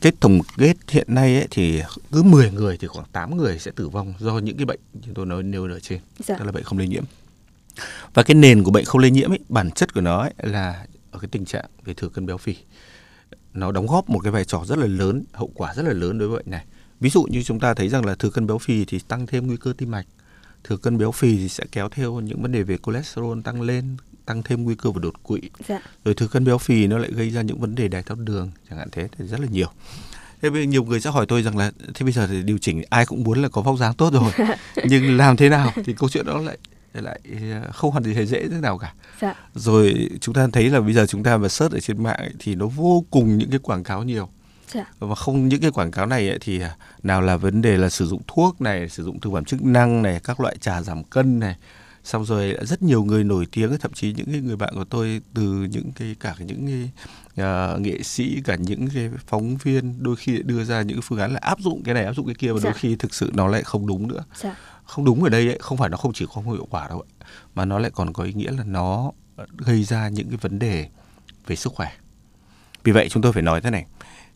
[0.00, 3.70] kết tổng kết hiện nay ấy, thì cứ 10 người thì khoảng 8 người sẽ
[3.76, 6.00] tử vong do những cái bệnh như tôi nói nêu ở trên.
[6.18, 6.38] Dạ.
[6.38, 7.04] đó là bệnh không lây nhiễm
[8.14, 10.86] và cái nền của bệnh không lây nhiễm ấy bản chất của nó ấy là
[11.10, 12.56] ở cái tình trạng về thừa cân béo phì.
[13.54, 16.18] Nó đóng góp một cái vai trò rất là lớn hậu quả rất là lớn
[16.18, 16.64] đối với bệnh này.
[17.00, 19.46] Ví dụ như chúng ta thấy rằng là thừa cân béo phì thì tăng thêm
[19.46, 20.06] nguy cơ tim mạch.
[20.64, 23.96] Thừa cân béo phì thì sẽ kéo theo những vấn đề về cholesterol tăng lên
[24.26, 25.40] tăng thêm nguy cơ về đột quỵ.
[25.68, 25.80] Dạ.
[26.04, 28.50] rồi thừa cân béo phì nó lại gây ra những vấn đề đái tháo đường
[28.70, 29.68] chẳng hạn thế thì rất là nhiều.
[30.42, 32.82] Thế bây nhiều người sẽ hỏi tôi rằng là thế bây giờ thì điều chỉnh
[32.90, 34.32] ai cũng muốn là có vóc dáng tốt rồi.
[34.84, 36.58] Nhưng làm thế nào thì câu chuyện đó lại
[37.02, 37.20] lại
[37.52, 39.34] à, không hoàn toàn dễ thế nào cả dạ.
[39.54, 42.32] rồi chúng ta thấy là bây giờ chúng ta mà search ở trên mạng ấy,
[42.38, 44.28] thì nó vô cùng những cái quảng cáo nhiều
[44.72, 44.92] Dạ.
[44.98, 47.90] và không những cái quảng cáo này ấy, thì à, nào là vấn đề là
[47.90, 51.04] sử dụng thuốc này sử dụng thực phẩm chức năng này các loại trà giảm
[51.04, 51.56] cân này
[52.04, 55.42] xong rồi rất nhiều người nổi tiếng thậm chí những người bạn của tôi từ
[55.70, 56.90] những cái cả những cái
[57.74, 61.32] uh, nghệ sĩ cả những cái phóng viên đôi khi đưa ra những phương án
[61.32, 62.70] là áp dụng cái này áp dụng cái kia và dạ.
[62.70, 64.56] đôi khi thực sự nó lại không đúng nữa dạ.
[64.94, 67.04] Không đúng ở đây ấy, không phải nó không chỉ không hiệu quả đâu
[67.54, 69.12] mà nó lại còn có ý nghĩa là nó
[69.58, 70.88] gây ra những cái vấn đề
[71.46, 71.92] về sức khỏe
[72.84, 73.86] vì vậy chúng tôi phải nói thế này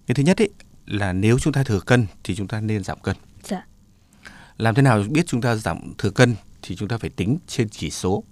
[0.06, 0.50] cái thứ nhất ấy
[0.88, 3.16] là nếu chúng ta thừa cân thì chúng ta nên giảm cân.
[3.44, 3.66] Dạ.
[4.56, 7.68] Làm thế nào biết chúng ta giảm thừa cân thì chúng ta phải tính trên
[7.68, 8.24] chỉ số.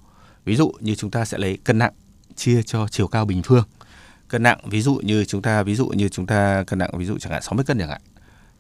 [0.45, 1.93] Ví dụ như chúng ta sẽ lấy cân nặng
[2.37, 3.65] chia cho chiều cao bình phương.
[4.29, 7.05] Cân nặng ví dụ như chúng ta ví dụ như chúng ta cân nặng ví
[7.05, 8.01] dụ chẳng hạn 60 cân chẳng hạn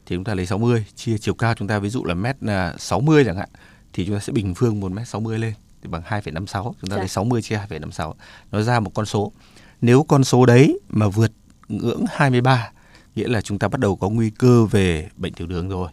[0.06, 2.36] thì chúng ta lấy 60 chia chiều cao chúng ta ví dụ là mét
[2.78, 3.48] 60 à, chẳng hạn
[3.92, 6.96] thì chúng ta sẽ bình phương 1 mét 60 lên thì bằng 2,56 chúng ta
[6.96, 6.96] dạ.
[6.96, 8.12] lấy 60 chia 2,56
[8.52, 9.32] nó ra một con số.
[9.80, 11.32] Nếu con số đấy mà vượt
[11.68, 12.70] ngưỡng 23
[13.14, 15.90] nghĩa là chúng ta bắt đầu có nguy cơ về bệnh tiểu đường rồi.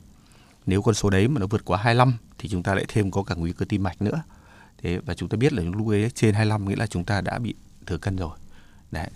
[0.65, 3.23] Nếu con số đấy mà nó vượt quá 25 thì chúng ta lại thêm có
[3.23, 4.23] cả nguy cơ tim mạch nữa.
[4.77, 7.39] Thế và chúng ta biết là lúc ấy trên 25 nghĩa là chúng ta đã
[7.39, 8.37] bị thừa cân rồi.
[8.91, 9.09] Đấy.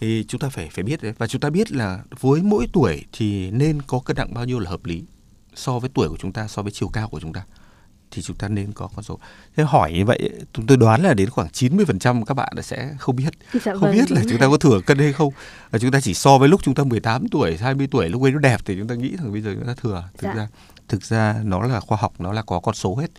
[0.00, 3.04] Thì chúng ta phải phải biết đấy và chúng ta biết là với mỗi tuổi
[3.12, 5.04] thì nên có cân nặng bao nhiêu là hợp lý
[5.54, 7.44] so với tuổi của chúng ta, so với chiều cao của chúng ta
[8.10, 9.18] thì chúng ta nên có con số.
[9.56, 13.16] Thế hỏi như vậy, chúng tôi đoán là đến khoảng 90% các bạn sẽ không
[13.16, 13.32] biết.
[13.52, 13.92] Dạ không vâng.
[13.92, 15.32] biết là chúng ta có thừa cân hay không.
[15.70, 18.32] Và chúng ta chỉ so với lúc chúng ta 18 tuổi, 20 tuổi lúc ấy
[18.32, 20.08] nó đẹp thì chúng ta nghĩ rằng bây giờ chúng ta thừa.
[20.18, 20.34] Thực dạ.
[20.34, 20.48] ra
[20.88, 23.10] thực ra nó là khoa học, nó là có con số hết.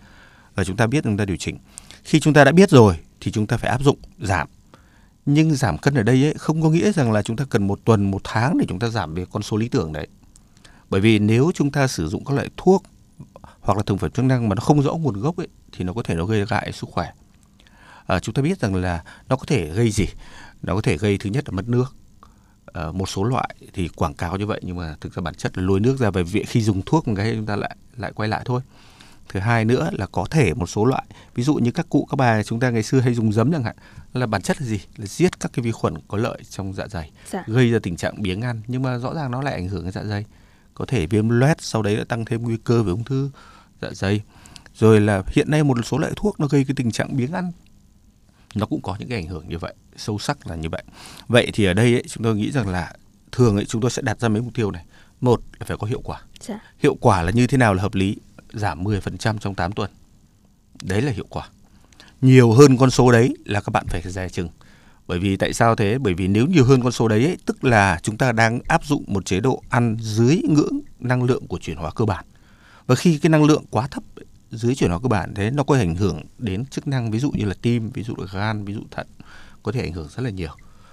[0.54, 1.58] Và chúng ta biết chúng ta điều chỉnh.
[2.04, 4.48] Khi chúng ta đã biết rồi thì chúng ta phải áp dụng giảm.
[5.30, 7.80] Nhưng giảm cân ở đây ấy, không có nghĩa rằng là chúng ta cần một
[7.84, 10.06] tuần, một tháng để chúng ta giảm về con số lý tưởng đấy.
[10.90, 12.82] Bởi vì nếu chúng ta sử dụng các loại thuốc
[13.60, 15.92] hoặc là thực phẩm chức năng mà nó không rõ nguồn gốc ấy thì nó
[15.92, 17.12] có thể nó gây hại sức khỏe.
[18.06, 20.06] À, chúng ta biết rằng là nó có thể gây gì?
[20.62, 21.94] Nó có thể gây thứ nhất là mất nước.
[22.66, 25.58] À, một số loại thì quảng cáo như vậy nhưng mà thực ra bản chất
[25.58, 28.12] là lôi nước ra về viện khi dùng thuốc một cái chúng ta lại lại
[28.14, 28.60] quay lại thôi.
[29.28, 32.16] Thứ hai nữa là có thể một số loại ví dụ như các cụ các
[32.16, 33.76] bà chúng ta ngày xưa hay dùng giấm chẳng hạn
[34.12, 34.80] là bản chất là gì?
[34.96, 37.44] Là giết các cái vi khuẩn có lợi trong dạ dày dạ.
[37.46, 38.62] gây ra tình trạng biếng ăn.
[38.66, 40.24] Nhưng mà rõ ràng nó lại ảnh hưởng đến dạ dày.
[40.74, 43.30] Có thể viêm loét sau đấy lại tăng thêm nguy cơ về ung thư
[43.82, 44.22] dạ dày.
[44.74, 47.52] Rồi là hiện nay một số loại thuốc nó gây cái tình trạng biếng ăn.
[48.54, 50.82] Nó cũng có những cái ảnh hưởng như vậy sâu sắc là như vậy.
[51.28, 52.92] Vậy thì ở đây ấy, chúng tôi nghĩ rằng là
[53.32, 54.84] thường ấy chúng tôi sẽ đặt ra mấy mục tiêu này.
[55.20, 56.20] Một là phải có hiệu quả.
[56.40, 56.60] Dạ.
[56.78, 58.16] hiệu quả là như thế nào là hợp lý?
[58.52, 59.90] Giảm 10% trong 8 tuần.
[60.82, 61.48] Đấy là hiệu quả
[62.22, 64.48] nhiều hơn con số đấy là các bạn phải dè chừng.
[65.06, 65.98] Bởi vì tại sao thế?
[65.98, 68.84] Bởi vì nếu nhiều hơn con số đấy ấy, tức là chúng ta đang áp
[68.84, 72.24] dụng một chế độ ăn dưới ngưỡng năng lượng của chuyển hóa cơ bản.
[72.86, 74.02] Và khi cái năng lượng quá thấp
[74.50, 77.30] dưới chuyển hóa cơ bản thế nó có ảnh hưởng đến chức năng ví dụ
[77.30, 79.06] như là tim ví dụ là gan ví dụ thận
[79.62, 80.50] có thể ảnh hưởng rất là nhiều.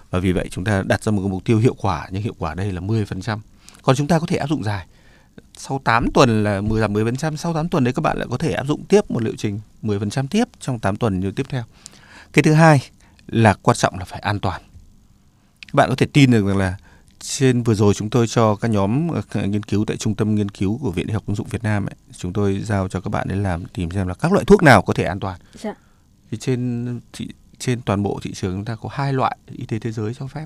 [0.10, 2.36] Và vì vậy chúng ta đặt ra một cái mục tiêu hiệu quả nhưng hiệu
[2.40, 3.40] quả đây là 10%
[3.82, 4.86] còn chúng ta có thể áp dụng dài.
[5.58, 8.38] Sau 8 tuần là 10 giảm 10%, sau 8 tuần đấy các bạn lại có
[8.38, 9.60] thể áp dụng tiếp một liệu trình.
[9.86, 11.64] 10% tiếp trong 8 tuần như tiếp theo.
[12.34, 12.90] Cái thứ hai
[13.28, 14.62] là quan trọng là phải an toàn.
[15.68, 16.78] Các bạn có thể tin được rằng là
[17.20, 20.50] trên vừa rồi chúng tôi cho các nhóm ờ, nghiên cứu tại trung tâm nghiên
[20.50, 23.10] cứu của Viện Y học ứng dụng Việt Nam ấy, chúng tôi giao cho các
[23.10, 25.40] bạn để làm tìm xem là các loại thuốc nào có thể an toàn.
[25.54, 25.74] Dạ.
[26.32, 29.80] Thì trên thị, trên toàn bộ thị trường chúng ta có hai loại y tế
[29.80, 30.46] thế giới cho phép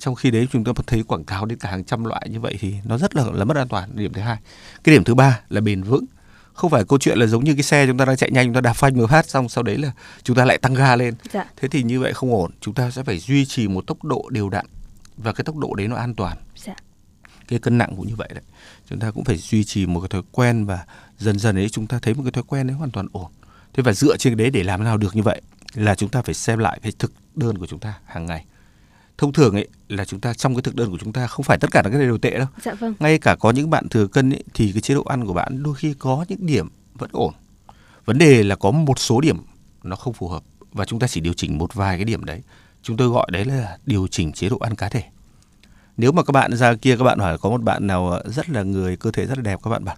[0.00, 2.56] trong khi đấy chúng ta thấy quảng cáo đến cả hàng trăm loại như vậy
[2.60, 4.36] thì nó rất là là mất an toàn điểm thứ hai
[4.84, 6.04] cái điểm thứ ba là bền vững
[6.60, 8.54] không phải câu chuyện là giống như cái xe chúng ta đang chạy nhanh chúng
[8.54, 9.92] ta đạp phanh một phát xong sau đấy là
[10.22, 11.14] chúng ta lại tăng ga lên.
[11.32, 11.44] Dạ.
[11.56, 14.28] thế thì như vậy không ổn chúng ta sẽ phải duy trì một tốc độ
[14.30, 14.66] đều đặn
[15.16, 16.36] và cái tốc độ đấy nó an toàn.
[16.56, 16.74] Dạ.
[17.48, 18.42] cái cân nặng cũng như vậy đấy.
[18.90, 20.84] Chúng ta cũng phải duy trì một cái thói quen và
[21.18, 23.30] dần dần ấy chúng ta thấy một cái thói quen đấy hoàn toàn ổn.
[23.72, 25.42] Thế và dựa trên đấy để làm nào được như vậy
[25.74, 28.44] là chúng ta phải xem lại cái thực đơn của chúng ta hàng ngày
[29.20, 31.58] thông thường ấy là chúng ta trong cái thực đơn của chúng ta không phải
[31.58, 32.46] tất cả các cái đều tệ đâu.
[32.62, 32.94] Dạ vâng.
[32.98, 35.62] Ngay cả có những bạn thừa cân ấy, thì cái chế độ ăn của bạn
[35.62, 37.32] đôi khi có những điểm vẫn ổn.
[38.04, 39.36] Vấn đề là có một số điểm
[39.82, 42.42] nó không phù hợp và chúng ta chỉ điều chỉnh một vài cái điểm đấy.
[42.82, 45.02] Chúng tôi gọi đấy là điều chỉnh chế độ ăn cá thể.
[45.96, 48.62] Nếu mà các bạn ra kia các bạn hỏi có một bạn nào rất là
[48.62, 49.96] người cơ thể rất là đẹp các bạn bảo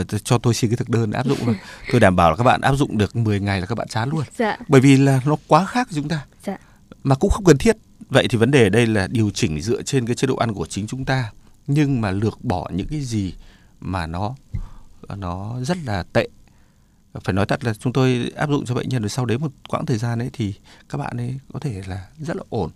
[0.00, 1.56] uh, cho tôi xin cái thực đơn áp dụng thôi.
[1.92, 4.10] Tôi đảm bảo là các bạn áp dụng được 10 ngày là các bạn chán
[4.10, 4.24] luôn.
[4.38, 4.56] Dạ.
[4.68, 6.26] bởi vì là nó quá khác với chúng ta.
[6.44, 6.56] Dạ.
[7.04, 7.76] mà cũng không cần thiết
[8.14, 10.54] vậy thì vấn đề ở đây là điều chỉnh dựa trên cái chế độ ăn
[10.54, 11.30] của chính chúng ta
[11.66, 13.34] nhưng mà lược bỏ những cái gì
[13.80, 14.34] mà nó
[15.16, 16.28] nó rất là tệ.
[17.24, 19.50] Phải nói thật là chúng tôi áp dụng cho bệnh nhân rồi sau đấy một
[19.68, 20.54] quãng thời gian ấy thì
[20.88, 22.70] các bạn ấy có thể là rất là ổn.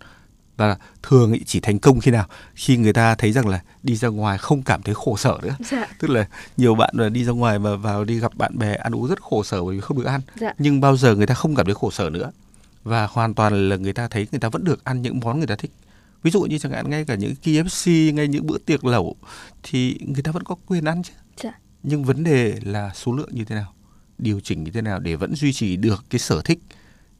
[0.57, 2.25] Và thường ý chỉ thành công khi nào?
[2.55, 5.55] Khi người ta thấy rằng là đi ra ngoài không cảm thấy khổ sở nữa.
[5.71, 5.87] Dạ.
[5.99, 8.95] tức là nhiều bạn là đi ra ngoài và vào đi gặp bạn bè ăn
[8.95, 10.21] uống rất khổ sở bởi vì không được ăn.
[10.39, 10.53] Dạ.
[10.57, 12.31] nhưng bao giờ người ta không cảm thấy khổ sở nữa
[12.83, 15.47] và hoàn toàn là người ta thấy người ta vẫn được ăn những món người
[15.47, 15.71] ta thích
[16.23, 19.15] ví dụ như chẳng hạn ngay cả những KFC ngay những bữa tiệc lẩu
[19.63, 21.13] thì người ta vẫn có quyền ăn chứ
[21.43, 21.51] dạ.
[21.83, 23.73] nhưng vấn đề là số lượng như thế nào
[24.17, 26.59] điều chỉnh như thế nào để vẫn duy trì được cái sở thích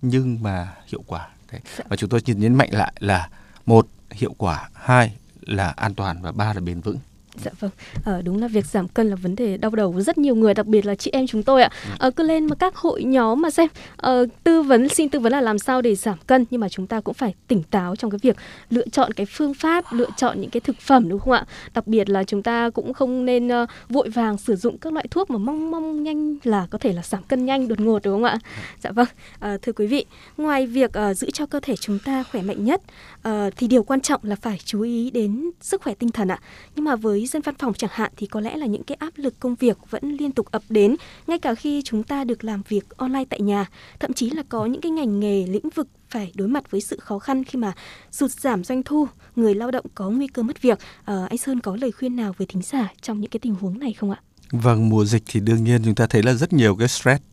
[0.01, 1.61] nhưng mà hiệu quả Đấy.
[1.77, 1.83] Dạ.
[1.89, 3.29] và chúng tôi nhấn mạnh lại là
[3.65, 6.97] một hiệu quả hai là an toàn và ba là bền vững
[7.35, 7.71] Dạ vâng,
[8.05, 10.53] à, đúng là việc giảm cân là vấn đề đau đầu của rất nhiều người,
[10.53, 11.69] đặc biệt là chị em chúng tôi ạ.
[11.99, 14.11] À, cứ lên mà các hội nhóm mà xem à,
[14.43, 17.01] tư vấn xin tư vấn là làm sao để giảm cân, nhưng mà chúng ta
[17.01, 18.37] cũng phải tỉnh táo trong cái việc
[18.69, 21.45] lựa chọn cái phương pháp, lựa chọn những cái thực phẩm đúng không ạ?
[21.73, 25.07] Đặc biệt là chúng ta cũng không nên uh, vội vàng sử dụng các loại
[25.11, 28.13] thuốc mà mong mong nhanh là có thể là giảm cân nhanh đột ngột đúng
[28.13, 28.39] không ạ?
[28.83, 29.07] Dạ vâng,
[29.39, 30.05] à, thưa quý vị,
[30.37, 32.81] ngoài việc uh, giữ cho cơ thể chúng ta khỏe mạnh nhất,
[33.27, 36.39] uh, thì điều quan trọng là phải chú ý đến sức khỏe tinh thần ạ.
[36.75, 39.13] Nhưng mà với dân văn phòng chẳng hạn thì có lẽ là những cái áp
[39.15, 40.95] lực công việc vẫn liên tục ập đến
[41.27, 43.65] ngay cả khi chúng ta được làm việc online tại nhà.
[43.99, 46.99] Thậm chí là có những cái ngành nghề lĩnh vực phải đối mặt với sự
[46.99, 47.73] khó khăn khi mà
[48.11, 50.79] sụt giảm doanh thu người lao động có nguy cơ mất việc.
[51.05, 53.79] À, anh sơn có lời khuyên nào với thính giả trong những cái tình huống
[53.79, 54.21] này không ạ?
[54.51, 57.23] Vâng mùa dịch thì đương nhiên chúng ta thấy là rất nhiều cái stress.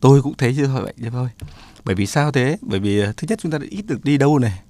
[0.00, 1.28] Tôi cũng thấy như vậy thôi.
[1.84, 2.58] Bởi vì sao thế?
[2.60, 4.60] Bởi vì ờ, thứ nhất chúng ta đã ít được đi đâu này.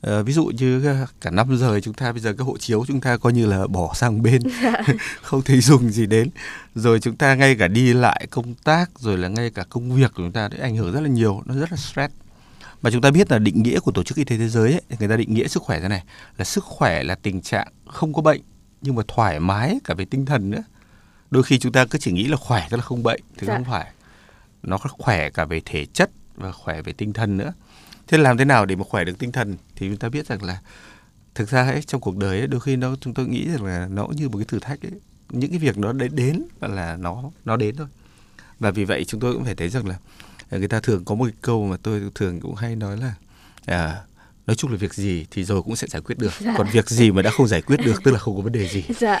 [0.00, 3.00] À, ví dụ như cả năm giờ chúng ta bây giờ cái hộ chiếu chúng
[3.00, 4.42] ta coi như là bỏ sang bên
[5.22, 6.30] không thấy dùng gì đến.
[6.74, 10.10] Rồi chúng ta ngay cả đi lại công tác rồi là ngay cả công việc
[10.14, 12.14] của chúng ta đã ảnh hưởng rất là nhiều nó rất là stress.
[12.82, 14.82] Mà chúng ta biết là định nghĩa của tổ chức y tế thế giới ấy,
[14.98, 16.04] người ta định nghĩa sức khỏe thế này
[16.38, 18.40] là sức khỏe là tình trạng không có bệnh
[18.82, 20.62] nhưng mà thoải mái cả về tinh thần nữa.
[21.30, 23.54] Đôi khi chúng ta cứ chỉ nghĩ là khỏe tức là không bệnh thì dạ.
[23.54, 23.86] không phải.
[24.62, 27.52] Nó khỏe cả về thể chất và khỏe về tinh thần nữa
[28.06, 29.56] thế làm thế nào để mà khỏe được tinh thần?
[29.76, 30.60] Thì chúng ta biết rằng là
[31.34, 33.88] thực ra ấy, trong cuộc đời ấy, đôi khi nó chúng tôi nghĩ rằng là
[33.90, 34.92] nó như một cái thử thách ấy.
[35.30, 37.86] Những cái việc nó đến là nó nó đến thôi.
[38.58, 39.98] Và vì vậy chúng tôi cũng phải thấy rằng là
[40.50, 43.14] người ta thường có một cái câu mà tôi thường cũng hay nói là
[43.64, 44.02] à,
[44.46, 46.32] nói chung là việc gì thì rồi cũng sẽ giải quyết được.
[46.40, 46.54] Dạ.
[46.58, 48.68] còn việc gì mà đã không giải quyết được tức là không có vấn đề
[48.68, 48.84] gì.
[49.00, 49.20] Dạ.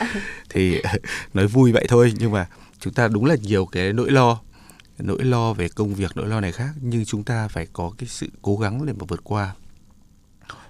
[0.50, 0.82] thì
[1.34, 2.48] nói vui vậy thôi nhưng mà
[2.80, 4.40] chúng ta đúng là nhiều cái nỗi lo
[4.98, 8.08] nỗi lo về công việc nỗi lo này khác nhưng chúng ta phải có cái
[8.08, 9.54] sự cố gắng để mà vượt qua.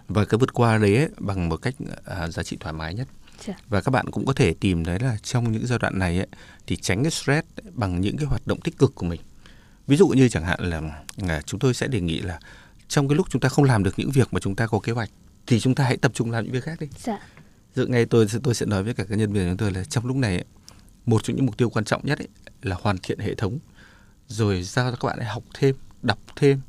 [0.09, 3.09] Và cái vượt qua đấy ấy, bằng một cách à, giá trị thoải mái nhất.
[3.47, 3.55] Dạ.
[3.69, 6.27] và các bạn cũng có thể tìm thấy là trong những giai đoạn này ấy,
[6.67, 9.21] thì tránh cái stress bằng những cái hoạt động tích cực của mình.
[9.87, 10.81] Ví dụ như chẳng hạn là
[11.29, 12.41] à, chúng tôi sẽ đề nghị là
[12.89, 14.93] trong cái lúc chúng ta không làm được những việc mà chúng ta có kế
[14.93, 15.11] hoạch
[15.47, 16.87] thì chúng ta hãy tập trung làm những việc khác đi.
[16.99, 17.19] Dạ.
[17.75, 19.85] dự ngay tôi tôi sẽ nói với cả các nhân viên của chúng tôi là
[19.85, 20.45] trong lúc này ấy,
[21.07, 22.29] một trong những mục tiêu quan trọng nhất ấy,
[22.63, 23.59] là hoàn thiện hệ thống
[24.29, 26.61] rồi cho các bạn ấy học thêm đọc thêm?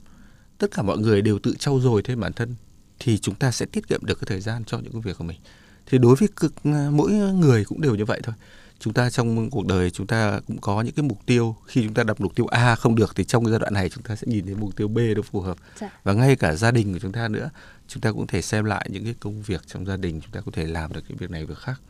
[0.57, 2.55] Tất cả mọi người đều tự trau dồi thêm bản thân
[2.99, 5.23] thì chúng ta sẽ tiết kiệm được cái thời gian cho những công việc của
[5.23, 5.39] mình.
[5.85, 8.35] Thì đối với cực à, mỗi người cũng đều như vậy thôi.
[8.79, 11.55] Chúng ta trong cuộc đời chúng ta cũng có những cái mục tiêu.
[11.67, 13.89] Khi chúng ta đặt mục tiêu A không được thì trong cái giai đoạn này
[13.89, 15.57] chúng ta sẽ nhìn thấy mục tiêu B nó phù hợp.
[15.79, 15.89] Dạ.
[16.03, 17.49] và ngay cả gia đình của chúng ta nữa
[17.87, 20.41] chúng ta cũng thể xem lại những cái công việc trong gia đình chúng ta
[20.41, 21.81] có thể làm được cái việc này việc khác.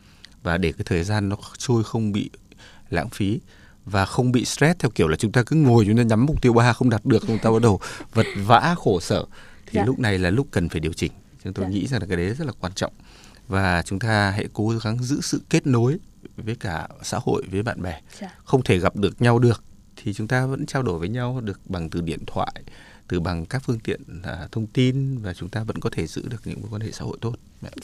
[0.44, 2.30] Và để cái thời gian nó trôi không bị
[2.90, 3.40] lãng phí
[3.92, 6.42] và không bị stress theo kiểu là chúng ta cứ ngồi chúng ta nhắm mục
[6.42, 7.80] tiêu ba không đạt được chúng ta bắt đầu
[8.14, 9.26] vật vã khổ sở
[9.66, 9.86] thì dạ.
[9.86, 11.12] lúc này là lúc cần phải điều chỉnh
[11.44, 11.70] chúng tôi dạ.
[11.70, 12.94] nghĩ rằng là cái đấy rất là quan trọng
[13.48, 15.98] và chúng ta hãy cố gắng giữ sự kết nối
[16.38, 18.28] với cả xã hội với bạn bè dạ.
[18.44, 19.64] không thể gặp được nhau được
[19.96, 22.54] thì chúng ta vẫn trao đổi với nhau được bằng từ điện thoại
[23.08, 26.24] từ bằng các phương tiện à, thông tin và chúng ta vẫn có thể giữ
[26.28, 27.36] được những mối quan hệ xã hội tốt.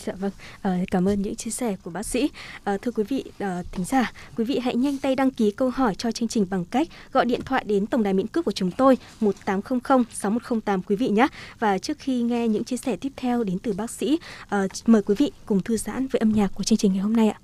[0.05, 0.31] Dạ vâng,
[0.62, 2.29] à, cảm ơn những chia sẻ của bác sĩ.
[2.63, 5.69] À, thưa quý vị à, thính giả, quý vị hãy nhanh tay đăng ký câu
[5.69, 8.51] hỏi cho chương trình bằng cách gọi điện thoại đến tổng đài miễn cước của
[8.51, 11.27] chúng tôi 1800 6108 quý vị nhé.
[11.59, 15.01] Và trước khi nghe những chia sẻ tiếp theo đến từ bác sĩ, à, mời
[15.01, 17.42] quý vị cùng thư giãn với âm nhạc của chương trình ngày hôm nay ạ.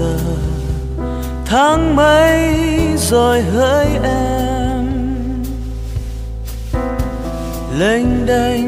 [0.00, 0.16] Giờ.
[1.46, 2.58] Tháng mấy
[2.96, 4.86] rồi hỡi em?
[7.78, 8.64] Lênh đênh,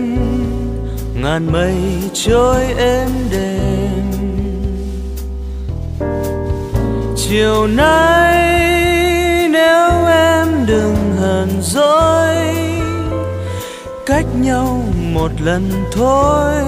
[1.23, 1.75] ngàn mây
[2.13, 4.13] trôi êm đềm.
[7.17, 8.69] Chiều nay
[9.49, 12.37] nếu em đừng hờn dỗi,
[14.07, 16.65] cách nhau một lần thôi.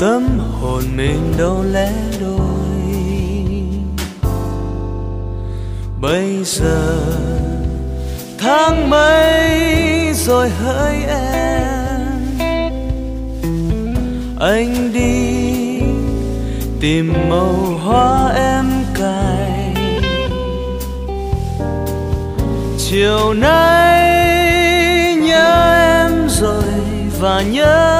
[0.00, 1.92] Tâm hồn mình đâu lẽ
[6.00, 6.98] bây giờ?
[8.38, 12.38] Tháng mấy rồi hỡi em?
[14.40, 15.80] Anh đi
[16.80, 19.74] tìm màu hoa em cài.
[22.78, 24.04] Chiều nay
[25.16, 26.62] nhớ em rồi
[27.20, 27.98] và nhớ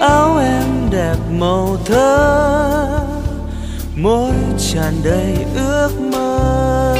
[0.00, 2.88] áo em đẹp màu thơ.
[3.96, 5.71] Môi tràn đầy ước
[6.10, 6.94] mơ.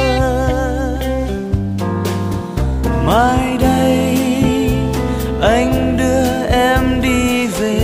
[3.06, 4.18] Mai đây,
[5.40, 7.78] anh đưa em đi về.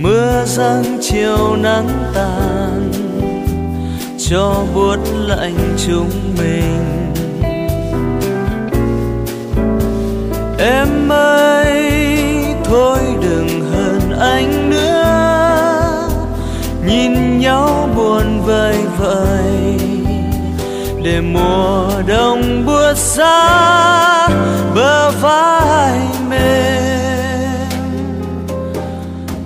[0.00, 2.92] Mưa giăng chiều nắng tàn,
[4.18, 6.76] cho buốt lạnh chúng mình.
[10.58, 11.92] Em ơi,
[12.64, 16.08] thôi đừng hờn anh nữa.
[16.86, 19.78] Nhìn nhau buồn vơi vợi
[21.02, 24.28] để mùa đông buốt xa
[24.74, 27.68] bờ vai mềm.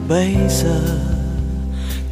[0.09, 0.81] Bây giờ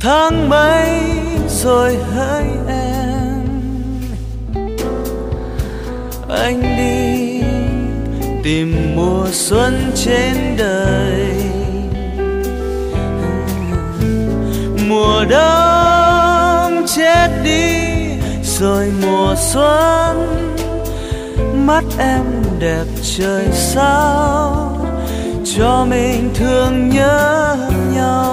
[0.01, 1.01] tháng mấy
[1.49, 3.49] rồi hỡi em?
[6.29, 7.43] Anh đi
[8.45, 11.35] tìm mùa xuân trên đời.
[14.89, 15.72] Mùa đông
[19.43, 20.17] xuân
[21.67, 22.25] mắt em
[22.59, 22.85] đẹp
[23.17, 24.79] trời sao?
[25.57, 27.57] Cho mình thương nhớ
[27.95, 28.32] nhau.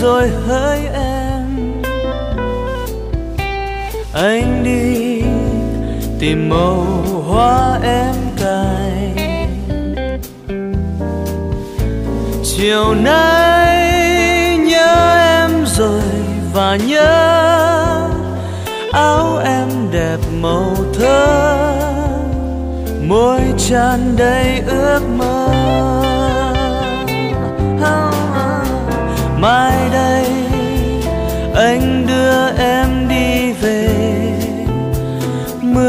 [0.00, 1.82] Rồi hỡi em.
[4.12, 5.22] Anh đi
[6.18, 6.86] tìm màu
[7.28, 9.14] hoa em cài.
[12.44, 16.02] Chiều nay nhớ em rồi
[16.52, 18.08] và nhớ
[18.92, 21.74] áo em đẹp màu thơ.
[23.02, 25.00] Môi tràn đầy ước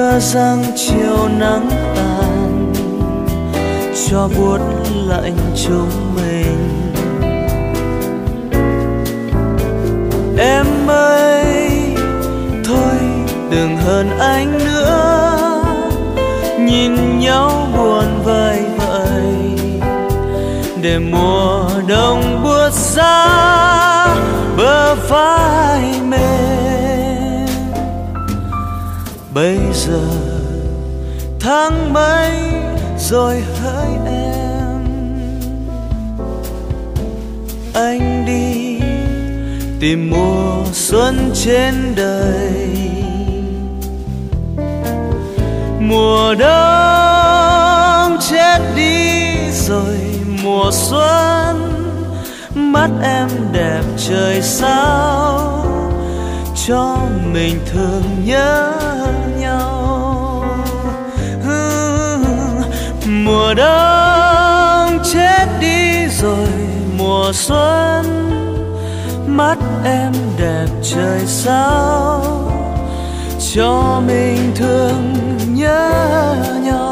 [0.10, 2.74] mưa giăng chiều nắng tàn
[4.10, 4.60] cho buốt
[5.08, 6.92] lạnh chúng mình.
[10.38, 11.70] Em ơi,
[12.66, 12.98] thôi
[13.52, 15.64] đừng hơn anh nữa.
[16.60, 19.34] Nhìn nhau buồn vời vợi,
[20.82, 23.79] để mùa đông buốt xa
[29.80, 30.00] giờ.
[31.40, 32.32] Tháng mấy
[32.98, 34.86] rồi hỡi em?
[37.74, 38.80] Anh đi
[39.80, 42.70] tìm mùa xuân trên đời.
[45.80, 49.98] Mùa đông chết đi rồi
[50.44, 51.74] mùa xuân.
[52.56, 55.66] Mắt em đẹp trời sao
[56.68, 56.98] cho
[57.34, 58.74] mình thường nhớ.
[63.30, 66.48] Mùa đông chết đi rồi,
[66.98, 68.06] mùa xuân,
[69.28, 72.24] mắt em đẹp trời sao?
[73.54, 75.14] Cho mình thương
[75.54, 75.92] nhớ
[76.64, 76.89] nhau.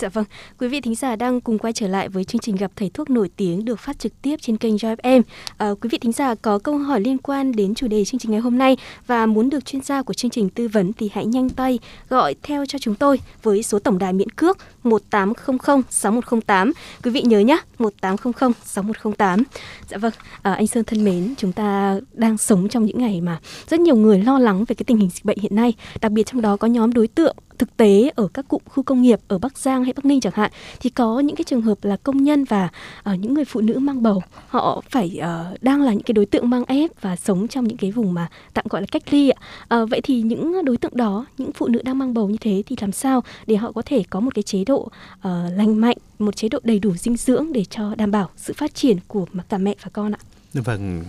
[0.00, 0.24] Dạ vâng,
[0.58, 3.10] quý vị thính giả đang cùng quay trở lại với chương trình gặp thầy thuốc
[3.10, 5.22] nổi tiếng được phát trực tiếp trên kênh Joy FM.
[5.22, 5.24] À,
[5.56, 8.30] ờ, quý vị thính giả có câu hỏi liên quan đến chủ đề chương trình
[8.30, 8.76] ngày hôm nay
[9.06, 11.78] và muốn được chuyên gia của chương trình tư vấn thì hãy nhanh tay
[12.08, 16.72] gọi theo cho chúng tôi với số tổng đài miễn cước 1800 6108.
[17.02, 19.42] Quý vị nhớ nhé, 1800 6108.
[19.88, 23.40] Dạ vâng, à, anh Sơn thân mến, chúng ta đang sống trong những ngày mà
[23.68, 26.26] rất nhiều người lo lắng về cái tình hình dịch bệnh hiện nay, đặc biệt
[26.26, 29.38] trong đó có nhóm đối tượng thực tế ở các cụm khu công nghiệp ở
[29.38, 30.50] Bắc Giang hay Bắc Ninh chẳng hạn
[30.80, 32.68] thì có những cái trường hợp là công nhân và
[33.10, 36.26] uh, những người phụ nữ mang bầu họ phải uh, đang là những cái đối
[36.26, 39.30] tượng mang ép và sống trong những cái vùng mà tạm gọi là cách ly
[39.30, 39.40] ạ.
[39.82, 42.62] Uh, vậy thì những đối tượng đó, những phụ nữ đang mang bầu như thế
[42.66, 45.24] thì làm sao để họ có thể có một cái chế độ uh,
[45.56, 48.74] lành mạnh, một chế độ đầy đủ dinh dưỡng để cho đảm bảo sự phát
[48.74, 50.18] triển của cả mẹ và con ạ?
[50.54, 51.04] Vâng,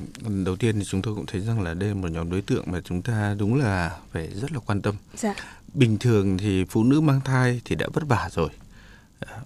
[0.45, 2.63] đầu tiên thì chúng tôi cũng thấy rằng là đây là một nhóm đối tượng
[2.67, 4.95] mà chúng ta đúng là phải rất là quan tâm.
[5.15, 5.33] Dạ.
[5.73, 8.49] Bình thường thì phụ nữ mang thai thì đã vất vả rồi.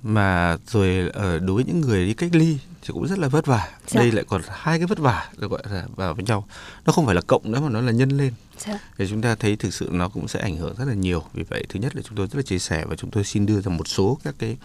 [0.04, 3.46] Mà rồi ở đối với những người đi cách ly thì cũng rất là vất
[3.46, 3.68] vả.
[3.88, 4.02] Dạ.
[4.02, 6.48] đây lại còn hai cái vất vả được gọi là vào với nhau.
[6.86, 8.34] Nó không phải là cộng nữa mà nó là nhân lên.
[8.58, 8.80] Dạ.
[8.98, 11.24] thì chúng ta thấy thực sự nó cũng sẽ ảnh hưởng rất là nhiều.
[11.34, 13.46] Vì vậy thứ nhất là chúng tôi rất là chia sẻ và chúng tôi xin
[13.46, 14.58] đưa ra một số các cái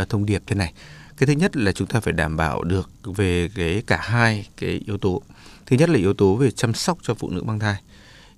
[0.00, 0.72] uh, thông điệp thế này
[1.16, 4.80] cái thứ nhất là chúng ta phải đảm bảo được về cái cả hai cái
[4.86, 5.22] yếu tố.
[5.66, 7.76] Thứ nhất là yếu tố về chăm sóc cho phụ nữ mang thai.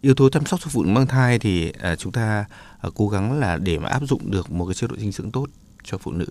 [0.00, 2.44] Yếu tố chăm sóc cho phụ nữ mang thai thì à, chúng ta
[2.80, 5.30] à, cố gắng là để mà áp dụng được một cái chế độ dinh dưỡng
[5.30, 5.46] tốt
[5.84, 6.26] cho phụ nữ.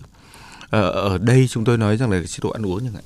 [0.70, 3.04] Ở, ở đây chúng tôi nói rằng là cái chế độ ăn uống chẳng hạn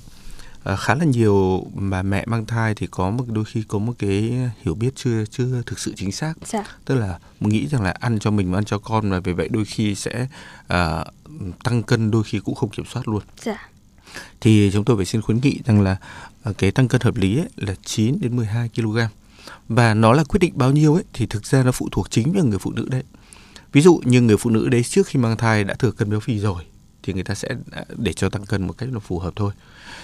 [0.64, 3.92] à, khá là nhiều bà mẹ mang thai thì có một đôi khi có một
[3.98, 4.32] cái
[4.62, 6.64] hiểu biết chưa chưa thực sự chính xác dạ.
[6.84, 9.64] tức là nghĩ rằng là ăn cho mình ăn cho con và vì vậy đôi
[9.64, 10.26] khi sẽ
[10.66, 11.04] à,
[11.64, 13.68] tăng cân đôi khi cũng không kiểm soát luôn dạ.
[14.40, 15.96] thì chúng tôi phải xin khuyến nghị rằng là
[16.42, 18.98] à, cái tăng cân hợp lý ấy là 9 đến 12 kg
[19.68, 22.32] và nó là quyết định bao nhiêu ấy thì thực ra nó phụ thuộc chính
[22.32, 23.02] vào người phụ nữ đấy
[23.72, 26.20] ví dụ như người phụ nữ đấy trước khi mang thai đã thừa cân béo
[26.20, 26.62] phì rồi
[27.02, 29.52] thì người ta sẽ à, để cho tăng cân một cách nó phù hợp thôi.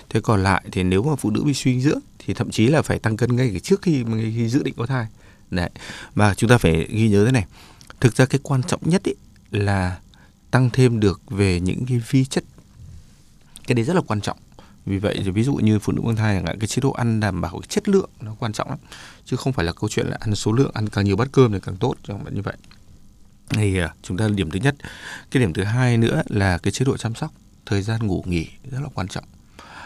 [0.09, 2.67] Thế còn lại thì nếu mà phụ nữ bị suy dinh dưỡng thì thậm chí
[2.67, 5.07] là phải tăng cân ngay trước khi mà khi dự định có thai.
[5.51, 5.71] Đấy,
[6.15, 7.47] và chúng ta phải ghi nhớ thế này,
[8.01, 9.15] thực ra cái quan trọng nhất ấy
[9.51, 9.99] là
[10.51, 12.45] tăng thêm được về những cái vi chất.
[13.67, 14.39] Cái đấy rất là quan trọng.
[14.87, 16.91] Vì vậy thì ví dụ như phụ nữ mang thai chẳng hạn, cái chế độ
[16.91, 18.79] ăn đảm bảo cái chất lượng nó quan trọng lắm,
[19.25, 21.53] chứ không phải là câu chuyện là ăn số lượng, ăn càng nhiều bát cơm
[21.53, 22.57] thì càng tốt, chẳng hạn như vậy
[23.51, 24.75] thì à, chúng ta điểm thứ nhất.
[25.31, 27.33] Cái điểm thứ hai nữa là cái chế độ chăm sóc
[27.67, 29.25] thời gian ngủ nghỉ rất là quan trọng.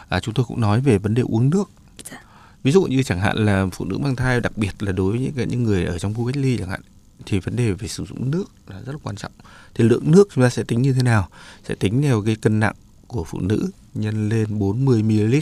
[0.08, 1.70] À, chúng tôi cũng nói về vấn đề uống nước.
[2.10, 2.22] Dạ.
[2.62, 5.20] ví dụ như chẳng hạn là phụ nữ mang thai đặc biệt là đối với
[5.20, 6.80] những những người ở trong khu cách ly chẳng hạn
[7.26, 9.32] thì vấn đề về sử dụng nước là rất là quan trọng.
[9.74, 11.28] Thì lượng nước chúng ta sẽ tính như thế nào?
[11.68, 12.74] Sẽ tính theo cái cân nặng
[13.06, 15.34] của phụ nữ nhân lên 40 ml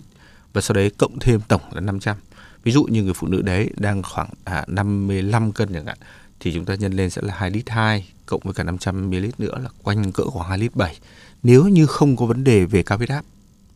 [0.53, 2.17] và sau đấy cộng thêm tổng là 500.
[2.63, 5.99] Ví dụ như người phụ nữ đấy đang khoảng à, 55 cân chẳng hạn
[6.41, 9.27] thì chúng ta nhân lên sẽ là 2 lít 2 cộng với cả 500 ml
[9.39, 10.97] nữa là quanh cỡ khoảng 2 lít 7.
[11.43, 13.25] Nếu như không có vấn đề về cao huyết áp,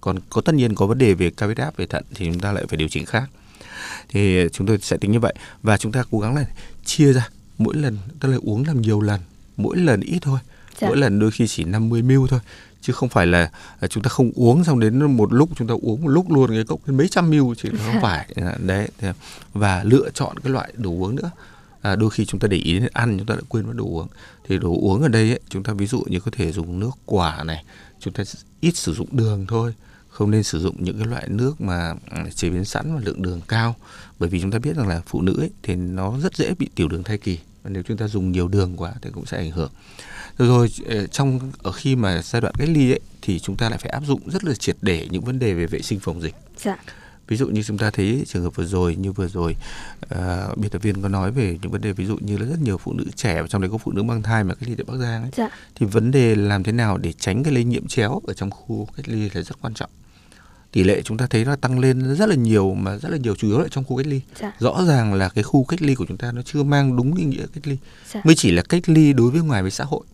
[0.00, 2.40] còn có tất nhiên có vấn đề về cao huyết áp về thận thì chúng
[2.40, 3.30] ta lại phải điều chỉnh khác.
[4.08, 6.44] Thì chúng tôi sẽ tính như vậy và chúng ta cố gắng là
[6.84, 9.20] chia ra mỗi lần tức là uống làm nhiều lần,
[9.56, 10.38] mỗi lần ít thôi.
[10.80, 10.88] Dạ.
[10.88, 12.40] Mỗi lần đôi khi chỉ 50 ml thôi
[12.80, 13.50] chứ không phải là
[13.80, 16.50] à, chúng ta không uống xong đến một lúc chúng ta uống một lúc luôn
[16.50, 18.88] cái cốc mấy trăm ml chứ không phải đấy
[19.52, 21.30] và lựa chọn cái loại đồ uống nữa
[21.82, 23.84] à, đôi khi chúng ta để ý đến ăn chúng ta đã quên mất đồ
[23.84, 24.08] uống.
[24.48, 26.90] Thì đồ uống ở đây ấy, chúng ta ví dụ như có thể dùng nước
[27.06, 27.64] quả này
[28.00, 28.24] chúng ta
[28.60, 29.74] ít sử dụng đường thôi
[30.12, 33.22] không nên sử dụng những cái loại nước mà ừ, chế biến sẵn và lượng
[33.22, 33.76] đường cao.
[34.18, 36.68] Bởi vì chúng ta biết rằng là phụ nữ ấy, thì nó rất dễ bị
[36.74, 37.38] tiểu đường thai kỳ.
[37.62, 39.70] Và nếu chúng ta dùng nhiều đường quá thì cũng sẽ ảnh hưởng.
[40.38, 43.68] Rồi rồi ờ, trong ở khi mà giai đoạn cách ly ấy thì chúng ta
[43.68, 46.20] lại phải áp dụng rất là triệt để những vấn đề về vệ sinh phòng
[46.22, 46.34] dịch.
[46.56, 46.76] Dạ
[47.28, 49.56] ví dụ như chúng ta thấy trường hợp vừa rồi như vừa rồi
[50.14, 52.60] uh, biên tập viên có nói về những vấn đề ví dụ như là rất
[52.62, 54.84] nhiều phụ nữ trẻ trong đấy có phụ nữ mang thai mà cách ly tại
[54.88, 55.30] Bắc Giang ấy.
[55.36, 55.48] Dạ.
[55.74, 58.88] Thì vấn đề làm thế nào để tránh cái lây nhiễm chéo ở trong khu
[58.96, 59.90] cách ly là rất quan trọng.
[60.72, 63.34] Tỷ lệ chúng ta thấy nó tăng lên rất là nhiều mà rất là nhiều
[63.34, 64.20] chủ yếu là trong khu cách ly.
[64.40, 64.52] Dạ.
[64.58, 67.24] Rõ ràng là cái khu cách ly của chúng ta nó chưa mang đúng ý
[67.24, 67.76] nghĩa cách ly
[68.12, 68.20] dạ.
[68.24, 70.04] mới chỉ là cách ly đối với ngoài với xã hội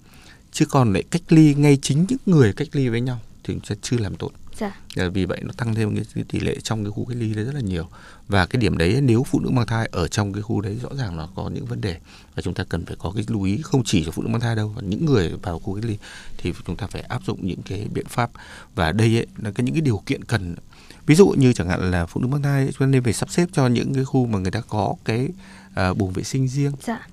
[0.52, 3.60] chứ còn lại cách ly ngay chính những người cách ly với nhau thì chúng
[3.68, 5.08] ta chưa làm tốt dạ.
[5.08, 7.44] Vì vậy nó tăng thêm cái, cái tỷ lệ trong cái khu cách ly đấy
[7.44, 7.88] rất là nhiều.
[8.28, 10.88] Và cái điểm đấy nếu phụ nữ mang thai ở trong cái khu đấy rõ
[10.98, 11.98] ràng nó có những vấn đề
[12.34, 14.40] và chúng ta cần phải có cái lưu ý không chỉ cho phụ nữ mang
[14.40, 15.98] thai đâu và những người vào khu cách ly
[16.38, 18.30] thì chúng ta phải áp dụng những cái biện pháp.
[18.74, 20.56] Và đây ấy, là cái những cái điều kiện cần.
[21.06, 23.30] Ví dụ như chẳng hạn là phụ nữ mang thai chúng ta nên phải sắp
[23.30, 25.28] xếp cho những cái khu mà người ta có cái
[25.74, 26.72] à, buồng vệ sinh riêng.
[26.86, 27.06] Dạ.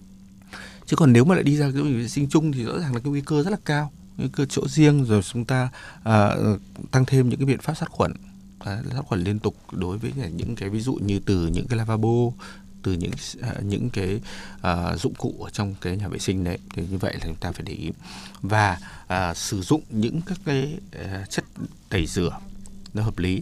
[0.86, 2.94] Chứ còn nếu mà lại đi ra cái buồng vệ sinh chung thì rõ ràng
[2.94, 5.70] là cái nguy cơ rất là cao cái cơ chỗ riêng rồi chúng ta
[6.04, 6.36] à,
[6.92, 8.14] tăng thêm những cái biện pháp sát khuẩn.
[8.60, 11.78] À, sát khuẩn liên tục đối với những cái ví dụ như từ những cái
[11.78, 12.32] lavabo
[12.84, 13.12] từ những
[13.42, 14.22] à, những cái
[14.62, 17.36] à, dụng cụ ở trong cái nhà vệ sinh đấy thì như vậy là chúng
[17.36, 17.92] ta phải để ý.
[18.42, 21.46] Và à, sử dụng những các cái à, chất
[21.90, 22.40] tẩy rửa
[22.94, 23.42] nó hợp lý.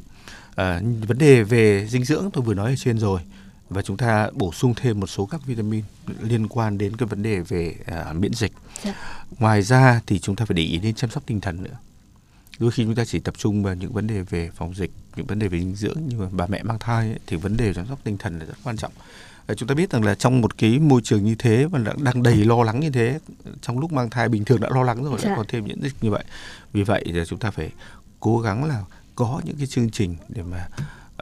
[0.55, 3.21] À, vấn đề về dinh dưỡng tôi vừa nói ở trên rồi
[3.73, 5.83] và chúng ta bổ sung thêm một số các vitamin
[6.21, 8.51] liên quan đến cái vấn đề về à, miễn dịch.
[8.85, 8.93] Dạ.
[9.39, 11.77] Ngoài ra thì chúng ta phải để ý đến chăm sóc tinh thần nữa.
[12.59, 15.25] Đôi khi chúng ta chỉ tập trung vào những vấn đề về phòng dịch, những
[15.25, 17.73] vấn đề về dinh dưỡng nhưng mà bà mẹ mang thai ấy, thì vấn đề
[17.73, 18.91] chăm sóc tinh thần là rất quan trọng.
[19.47, 22.23] À, chúng ta biết rằng là trong một cái môi trường như thế và đang-
[22.23, 23.19] đầy lo lắng như thế,
[23.61, 25.27] trong lúc mang thai bình thường đã lo lắng rồi, Dạ.
[25.29, 26.23] lại còn thêm miễn dịch như vậy.
[26.73, 27.69] Vì vậy thì chúng ta phải
[28.19, 28.83] cố gắng là
[29.15, 30.67] có những cái chương trình để mà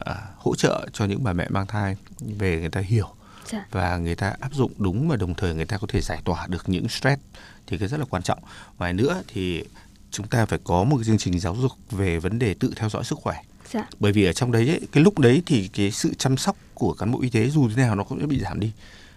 [0.06, 3.08] à, hỗ trợ cho những bà mẹ mang thai về người ta hiểu
[3.52, 6.22] dạ và người ta áp dụng đúng và đồng thời người ta có thể giải
[6.24, 7.22] tỏa được những stress
[7.68, 8.40] thì cái rất là quan trọng.
[8.78, 9.64] Ngoài nữa thì
[10.12, 12.90] chúng ta phải có một cái chương trình giáo dục về vấn đề tự theo
[12.90, 13.36] dõi sức khỏe.
[13.72, 16.56] dạ Bởi vì ở trong đấy ấy, cái lúc đấy thì cái sự chăm sóc
[16.74, 18.72] của cán bộ y tế dù thế nào nó cũng sẽ bị giảm đi.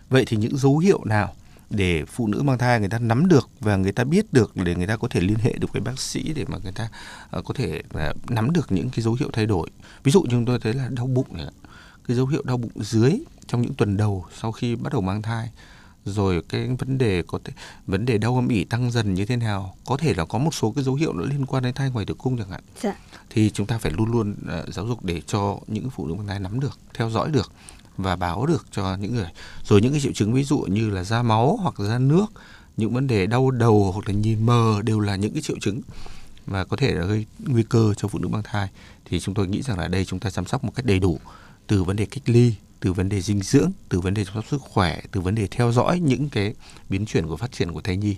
[0.09, 1.35] Vậy thì những dấu hiệu nào
[1.71, 4.75] để phụ nữ mang thai người ta nắm được và người ta biết được để
[4.75, 6.89] người ta có thể liên hệ được với bác sĩ để mà người ta
[7.31, 9.71] ờ, có thể ờ, nắm được những cái dấu hiệu thay đổi.
[10.03, 11.47] Ví dụ như chúng tôi thấy là đau bụng này,
[12.09, 13.13] cái dấu hiệu đau bụng dưới
[13.47, 15.51] trong những tuần đầu sau khi bắt đầu mang thai
[16.05, 17.53] rồi cái vấn đề có thể
[17.87, 20.55] vấn đề đau âm ỉ tăng dần như thế nào có thể là có một
[20.55, 22.61] số cái dấu hiệu nó liên quan đến thai ngoài tử cung chẳng hạn.
[22.83, 22.97] Dạ.
[23.31, 26.27] Thì chúng ta phải luôn luôn ờ, giáo dục để cho những phụ nữ mang
[26.27, 27.53] thai nắm được theo dõi được
[27.97, 29.31] và báo được cho những người.
[29.65, 32.27] Rồi những cái triệu chứng ví dụ như là da máu hoặc da nước,
[32.77, 35.81] những vấn đề đau đầu hoặc là nhìn mờ đều là những cái triệu chứng
[36.47, 38.69] và có thể là gây nguy cơ cho phụ nữ mang thai.
[39.05, 41.19] Thì chúng tôi nghĩ rằng là đây chúng ta chăm sóc một cách đầy đủ
[41.67, 44.45] từ vấn đề cách ly, từ vấn đề dinh dưỡng, từ vấn đề chăm sóc
[44.51, 46.55] sức khỏe, từ vấn đề theo dõi những cái
[46.89, 48.17] biến chuyển của phát triển của thai nhi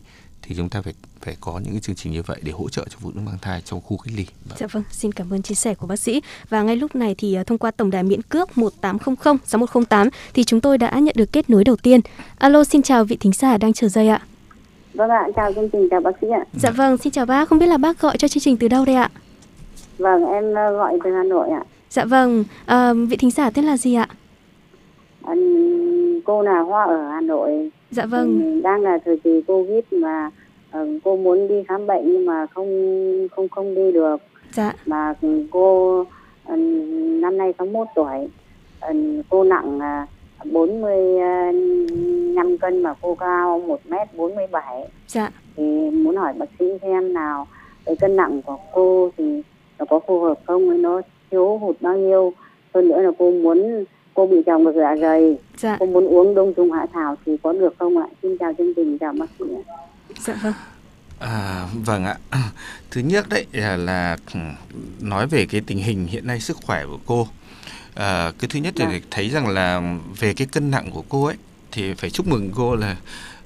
[0.49, 2.85] thì chúng ta phải phải có những cái chương trình như vậy để hỗ trợ
[2.91, 4.27] cho phụ nữ mang thai trong khu cách ly.
[4.49, 4.59] Vâng.
[4.59, 6.23] Dạ vâng, xin cảm ơn chia sẻ của bác sĩ.
[6.49, 10.45] Và ngay lúc này thì à, thông qua tổng đài miễn cước 1800 6108 thì
[10.45, 12.01] chúng tôi đã nhận được kết nối đầu tiên.
[12.39, 14.21] Alo, xin chào vị thính giả đang chờ dây ạ.
[14.95, 16.45] Vâng ạ, chào chương trình, chào bác sĩ ạ.
[16.55, 18.85] Dạ vâng, xin chào bác, không biết là bác gọi cho chương trình từ đâu
[18.85, 19.11] đây ạ?
[19.99, 21.63] Vâng, em ờ, gọi từ Hà Nội ạ.
[21.91, 24.09] Dạ vâng, à, vị thính giả tên là gì ạ?
[25.27, 27.71] Ừm, cô là Hoa ở Hà Nội.
[27.97, 30.31] Dạ vâng, Ừm, Đang là thời kỳ Covid mà
[30.71, 32.69] ờ, cô muốn đi khám bệnh nhưng mà không
[33.37, 34.17] không không đi được.
[34.53, 35.15] dạ, Mà
[35.51, 36.05] cô
[36.49, 38.29] ừm, năm nay 61 tuổi.
[38.81, 40.07] Ừm, Cô nặng à,
[40.45, 44.85] 45 cân mà cô cao 1m47.
[45.09, 47.47] dạ, thì muốn hỏi bác sĩ xem nào
[47.85, 49.43] cái cân nặng của cô thì
[49.79, 52.33] nó có phù hợp không với nó thiếu hụt bao nhiêu
[52.75, 53.85] hơn nữa là cô muốn
[54.17, 57.33] cô bị trào ngược dạ dày dạ, cô muốn uống đông trùng hạ thảo thì
[57.43, 59.75] có được không ạ xin chào chương trình chào bác sĩ ạ.
[60.27, 60.53] dạ vâng,
[61.19, 62.17] À, vâng ạ.
[62.91, 64.17] Thứ nhất đấy là, là
[65.01, 67.29] nói về cái tình hình hiện nay sức khỏe của cô.
[67.95, 69.01] À, cái thứ nhất thì Vâng.
[69.11, 69.83] thấy rằng là
[70.21, 71.37] về cái cân nặng của cô ấy
[71.73, 72.97] thì phải chúc mừng cô là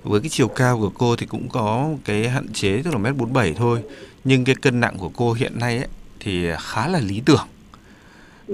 [0.03, 3.17] với cái chiều cao của cô thì cũng có cái hạn chế tức là mét
[3.17, 3.83] 47 thôi.
[4.25, 5.89] Nhưng cái cân nặng của cô hiện nay ấy
[6.21, 7.47] thì khá là lý tưởng.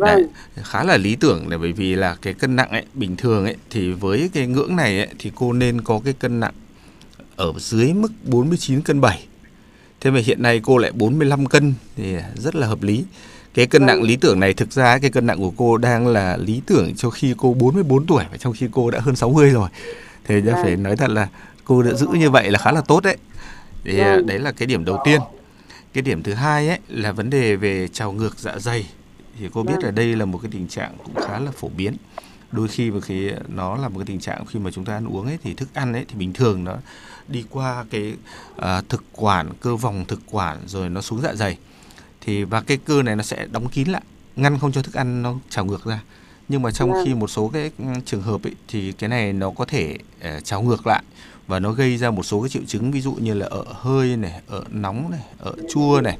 [0.00, 0.16] Vâng
[0.56, 3.44] Đấy, khá là lý tưởng là bởi vì là cái cân nặng ấy bình thường
[3.44, 6.54] ấy thì với cái ngưỡng này ấy thì cô nên có cái cân nặng
[7.36, 9.26] ở dưới mức 49 cân 7.
[10.00, 13.04] Thế mà hiện nay cô lại 45 cân thì rất là hợp lý.
[13.54, 16.36] Cái cân nặng lý tưởng này thực ra cái cân nặng của cô đang là
[16.36, 19.68] lý tưởng cho khi cô 44 tuổi và trong khi cô đã hơn 60 rồi.
[20.24, 20.54] Thế Vâng.
[20.62, 21.28] phải nói thật là
[21.64, 23.16] cô đã giữ như vậy là khá là tốt đấy.
[23.84, 24.26] Thì à, Vâng.
[24.26, 25.20] đấy là cái điểm đầu tiên.
[25.92, 28.86] Cái điểm thứ hai ấy là vấn đề về trào ngược dạ dày
[29.38, 29.84] thì cô biết Vâng.
[29.84, 31.96] là đây là một cái tình trạng cũng khá là phổ biến
[32.52, 35.06] đôi khi mà khi nó là một cái tình trạng khi mà chúng ta ăn
[35.06, 36.76] uống ấy thì thức ăn ấy thì bình thường nó
[37.28, 38.14] đi qua cái
[38.56, 41.58] à, thực quản cơ vòng thực quản rồi nó xuống dạ dày
[42.20, 44.02] thì và cái cơ này nó sẽ đóng kín lại
[44.36, 46.00] ngăn không cho thức ăn nó trào ngược ra
[46.48, 47.04] nhưng mà trong Vâng.
[47.06, 49.98] khi một số cái ừ, trường hợp ấy, thì cái này nó có thể
[50.36, 51.02] uh, trào ngược lại
[51.46, 54.16] và nó gây ra một số cái triệu chứng ví dụ như là ở hơi
[54.16, 56.18] này, ở nóng này, ở chua này.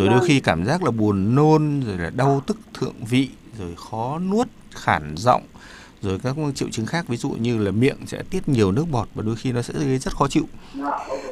[0.00, 3.28] Rồi đôi khi cảm giác là buồn nôn rồi là đau tức thượng vị
[3.58, 5.42] rồi khó nuốt, khản giọng
[6.02, 9.08] rồi các triệu chứng khác ví dụ như là miệng sẽ tiết nhiều nước bọt
[9.14, 10.44] và đôi khi nó sẽ gây rất khó chịu.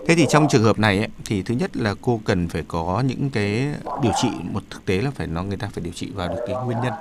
[0.07, 3.03] Thế thì trong trường hợp này ấy, thì thứ nhất là cô cần phải có
[3.07, 3.69] những cái
[4.03, 6.41] điều trị một thực tế là phải nó người ta phải điều trị vào được
[6.47, 6.93] cái nguyên nhân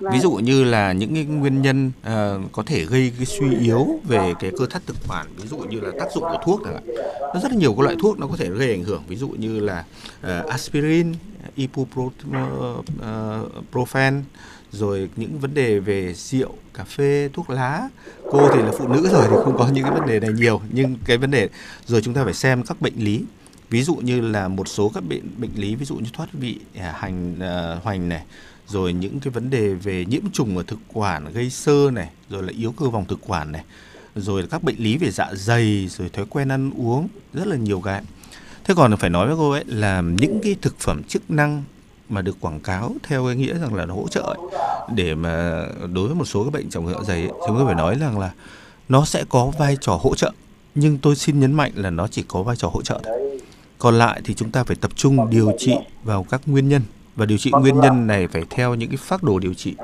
[0.00, 0.12] Vâng.
[0.12, 4.00] ví dụ như là những cái nguyên nhân uh, có thể gây cái suy yếu
[4.04, 6.74] về cái cơ thắt thực quản ví dụ như là tác dụng của thuốc chẳng
[6.74, 6.84] hạn.
[7.34, 9.28] Nó rất là nhiều các loại thuốc nó có thể gây ảnh hưởng ví dụ
[9.28, 9.84] như là
[10.20, 11.48] uh, aspirin ờ,
[13.72, 14.22] ibuprofen
[14.72, 17.88] rồi những vấn đề về rượu cà phê thuốc lá.
[18.30, 20.60] Cô thì là phụ nữ rồi thì không có những cái vấn đề này nhiều
[20.72, 21.48] nhưng cái vấn đề
[21.86, 23.24] rồi chúng ta phải xem các bệnh lý.
[23.70, 26.58] Ví dụ như là một số các bệnh bệnh lý ví dụ như thoát vị
[26.78, 28.22] à, hành uh, hoành này
[28.68, 32.42] rồi những cái vấn đề về nhiễm trùng ở thực quản gây sơ này rồi
[32.42, 33.64] là yếu cơ vòng thực quản này
[34.16, 37.56] rồi là các bệnh lý về dạ dày rồi thói quen ăn uống rất là
[37.56, 38.02] nhiều cái.
[38.64, 41.62] Thế còn phải nói với cô ấy là những cái thực phẩm chức năng
[42.08, 44.38] mà được quảng cáo theo cái nghĩa rằng là nó hỗ trợ ấy,
[44.94, 47.74] để mà đối với một số các bệnh trọng dạ dày ấy, chúng tôi phải
[47.74, 48.32] nói rằng là
[48.88, 50.32] nó sẽ có vai trò hỗ trợ.
[50.74, 53.40] Nhưng tôi xin nhấn mạnh là nó chỉ có vai trò hỗ trợ thôi.
[53.78, 56.82] Còn lại thì chúng ta phải tập trung điều trị vào các nguyên nhân
[57.16, 59.74] và điều trị nguyên nhân này phải theo những cái phác đồ điều trị.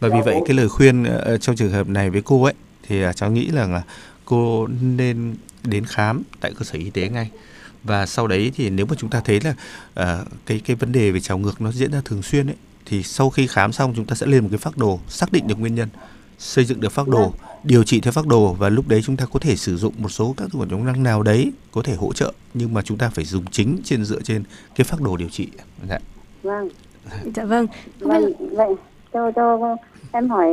[0.00, 3.02] Và vì vậy cái lời khuyên ờ, trong trường hợp này với cô ấy thì
[3.02, 3.82] ờ, cháu nghĩ rằng là
[4.24, 7.30] cô nên đến khám tại cơ sở y tế ngay.
[7.84, 9.54] Và sau đấy thì nếu mà chúng ta thấy là
[9.94, 12.56] ờ, cái cái vấn đề về trào ngược nó diễn ra thường xuyên ấy
[12.86, 15.48] thì sau khi khám xong chúng ta sẽ lên một cái phác đồ xác định
[15.48, 15.88] được nguyên nhân
[16.38, 17.32] xây dựng được phác đồ
[17.64, 20.08] điều trị theo phác đồ và lúc đấy chúng ta có thể sử dụng một
[20.08, 23.08] số các phẩm chức năng nào đấy có thể hỗ trợ nhưng mà chúng ta
[23.08, 24.44] phải dùng chính trên dựa trên
[24.74, 25.48] cái phác đồ điều trị.
[25.88, 25.98] Dạ.
[26.48, 26.68] Vâng
[27.34, 27.66] Dạ vâng.
[28.00, 28.74] Không biết vâng vậy
[29.12, 29.76] cho cho
[30.12, 30.46] em hỏi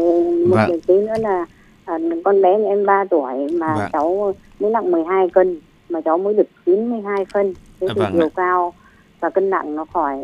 [0.50, 0.68] một Vâng.
[0.70, 1.46] điều tí nữa là
[1.86, 3.90] à, con bé em 3 tuổi mà Vâng.
[3.94, 8.26] cháu mới nặng 12 cân mà cháu mới được 92 phân thế thì vâng chiều
[8.28, 8.30] ạ.
[8.36, 8.74] cao
[9.20, 10.18] và cân nặng nó khỏi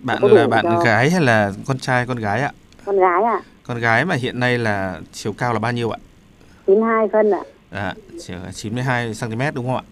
[0.00, 2.52] bạn Có là bạn cho- gái hay là con trai con gái ạ
[2.84, 5.98] con gái ạ con gái mà hiện nay là chiều cao là bao nhiêu ạ
[6.66, 9.82] 92 phân ạ à, chiều 92 cm đúng không ạ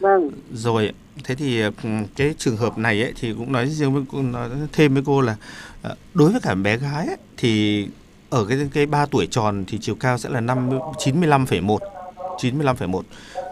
[0.00, 0.30] vâng.
[0.52, 0.92] Rồi
[1.24, 1.70] thế thì ừ,
[2.16, 5.20] cái trường hợp này ấy, thì cũng nói riêng với cô nói thêm với cô
[5.20, 5.36] là
[5.82, 7.86] ờ, đối với cả bé gái ấy, thì
[8.30, 11.78] ở cái cái 3 tuổi tròn thì chiều cao sẽ là 5 95,1
[12.38, 13.02] 95,1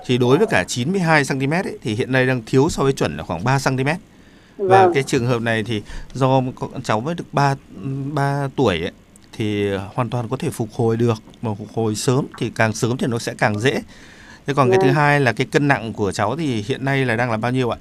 [0.06, 3.16] thì đối với cả 92 cm ấy, thì hiện nay đang thiếu so với chuẩn
[3.16, 3.88] là khoảng 3 cm
[4.56, 4.94] và vâng.
[4.94, 5.82] cái trường hợp này thì
[6.12, 6.42] do
[6.84, 7.54] cháu mới được 3
[8.12, 8.92] 3 tuổi ấy,
[9.36, 11.22] thì hoàn toàn có thể phục hồi được.
[11.42, 13.82] Mà phục hồi sớm thì càng sớm thì nó sẽ càng dễ.
[14.46, 14.94] Thế còn cái thứ Vâng.
[14.94, 17.70] hai là cái cân nặng của cháu thì hiện nay là đang là bao nhiêu
[17.70, 17.78] ạ?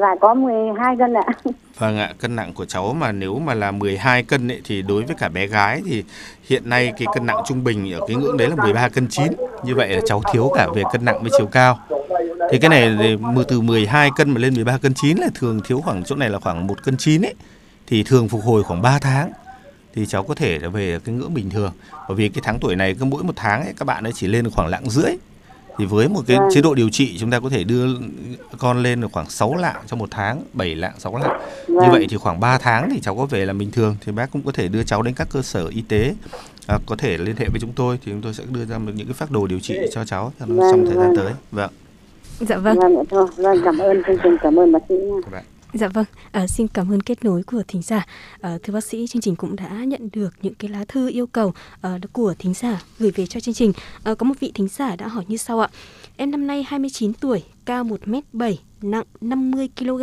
[0.00, 1.22] dạ có 12 cân ạ
[1.78, 5.02] Vâng ạ, cân nặng của cháu mà nếu mà là 12 cân ấy, thì đối
[5.02, 6.04] với cả bé gái thì
[6.48, 9.26] hiện nay cái cân nặng trung bình ở cái ngưỡng đấy là 13 cân 9.
[9.64, 11.78] Như vậy là cháu thiếu cả về cân nặng với chiều cao.
[12.52, 13.16] Thì cái này thì
[13.48, 16.38] từ 12 cân mà lên 13 cân 9 là thường thiếu khoảng chỗ này là
[16.38, 17.34] khoảng 1 cân 9 ấy.
[17.86, 19.32] Thì thường phục hồi khoảng 3 tháng
[19.94, 21.72] thì cháu có thể là về cái ngưỡng bình thường.
[22.08, 24.26] Bởi vì cái tháng tuổi này cứ mỗi một tháng ấy các bạn ấy chỉ
[24.26, 25.12] lên được khoảng lạng rưỡi.
[25.78, 26.48] Thì với một cái Vâng.
[26.54, 27.86] chế độ điều trị chúng ta có thể đưa
[28.58, 31.40] con lên được khoảng 6 lạng trong một tháng, 7 lạng, 6 lạng.
[31.68, 31.90] Như Vâng.
[31.90, 34.42] vậy thì khoảng 3 tháng thì cháu có về là bình thường thì bác cũng
[34.42, 36.14] có thể đưa cháu đến các cơ sở y tế
[36.66, 38.92] à, có thể liên hệ với chúng tôi thì chúng tôi sẽ đưa ra được
[38.96, 41.32] những cái phác đồ điều trị cho cháu trong Vâng, thời gian tới.
[41.52, 41.70] Vâng.
[42.40, 42.78] dạ vâng.
[42.78, 45.42] vâng vâng cảm ơn chương trình cảm ơn bác sĩ nha.
[45.74, 48.06] Dạ vâng, à, xin cảm ơn kết nối của thính giả.
[48.40, 51.26] À, thưa bác sĩ, chương trình cũng đã nhận được những cái lá thư yêu
[51.26, 53.72] cầu à, của thính giả gửi về cho chương trình.
[54.04, 55.68] À, có một vị thính giả đã hỏi như sau ạ.
[56.16, 60.02] Em năm nay 29 tuổi, cao 1m7, nặng 50 kg.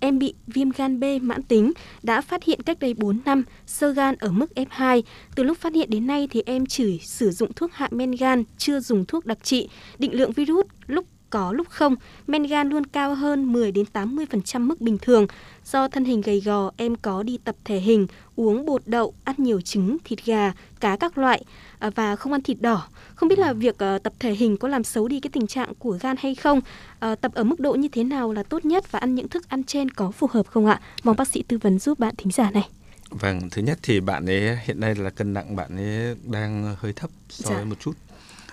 [0.00, 3.92] Em bị viêm gan B mãn tính, đã phát hiện cách đây 4 năm, sơ
[3.92, 5.02] gan ở mức F2.
[5.34, 8.44] Từ lúc phát hiện đến nay thì em chỉ sử dụng thuốc hạ men gan,
[8.58, 9.68] chưa dùng thuốc đặc trị.
[9.98, 11.94] Định lượng virus lúc có lúc không,
[12.26, 15.26] men gan luôn cao hơn 10 đến 80% mức bình thường.
[15.64, 18.06] Do thân hình gầy gò, em có đi tập thể hình,
[18.36, 21.44] uống bột đậu, ăn nhiều trứng, thịt gà, cá các loại
[21.78, 22.86] à, và không ăn thịt đỏ.
[23.14, 25.74] Không biết là việc ờ, tập thể hình có làm xấu đi cái tình trạng
[25.78, 26.60] của gan hay không?
[26.98, 29.48] Ờ, tập ở mức độ như thế nào là tốt nhất và ăn những thức
[29.48, 30.80] ăn trên có phù hợp không ạ?
[31.04, 32.68] Mong bác sĩ tư vấn giúp bạn thính giả này.
[33.10, 36.92] Vâng, thứ nhất thì bạn ấy hiện nay là cân nặng bạn ấy đang hơi
[36.92, 37.56] thấp so Dạ.
[37.56, 37.92] với một chút.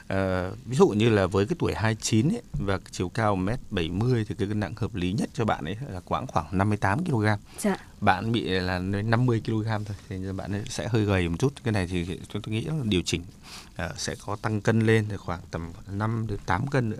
[0.08, 4.36] À, ví dụ như là với cái tuổi 29 ấy, và chiều cao 1m70 thì
[4.36, 7.26] cái cân nặng hợp lý nhất cho bạn ấy là khoảng khoảng 58 kg.
[7.60, 7.78] Dạ.
[8.01, 11.53] Bạn bị là 50 kg thôi thì bạn ấy sẽ hơi gầy một chút.
[11.64, 13.22] Cái này thì chúng tôi nghĩ là điều chỉnh
[13.76, 16.97] à, sẽ có tăng cân lên thì khoảng tầm 5 đến 8 cân nữa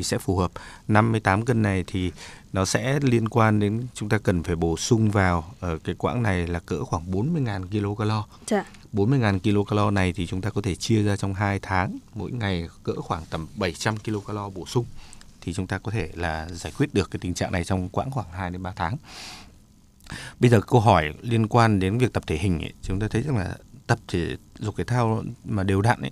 [0.00, 0.50] thì sẽ phù hợp.
[0.88, 2.12] 58 cân này thì
[2.52, 6.22] nó sẽ liên quan đến chúng ta cần phải bổ sung vào ở cái quãng
[6.22, 8.12] này là cỡ khoảng 40.000 kcal.
[8.46, 8.64] Dạ.
[8.92, 12.68] 40.000 kcal này thì chúng ta có thể chia ra trong 2 tháng, mỗi ngày
[12.82, 14.84] cỡ khoảng tầm 700 kcal bổ sung
[15.40, 18.10] thì chúng ta có thể là giải quyết được cái tình trạng này trong quãng
[18.10, 18.96] khoảng 2 đến 3 tháng.
[20.40, 23.22] Bây giờ câu hỏi liên quan đến việc tập thể hình ấy, chúng ta thấy
[23.22, 26.10] rằng là tập thể dục thể thao mà đều đặn ấy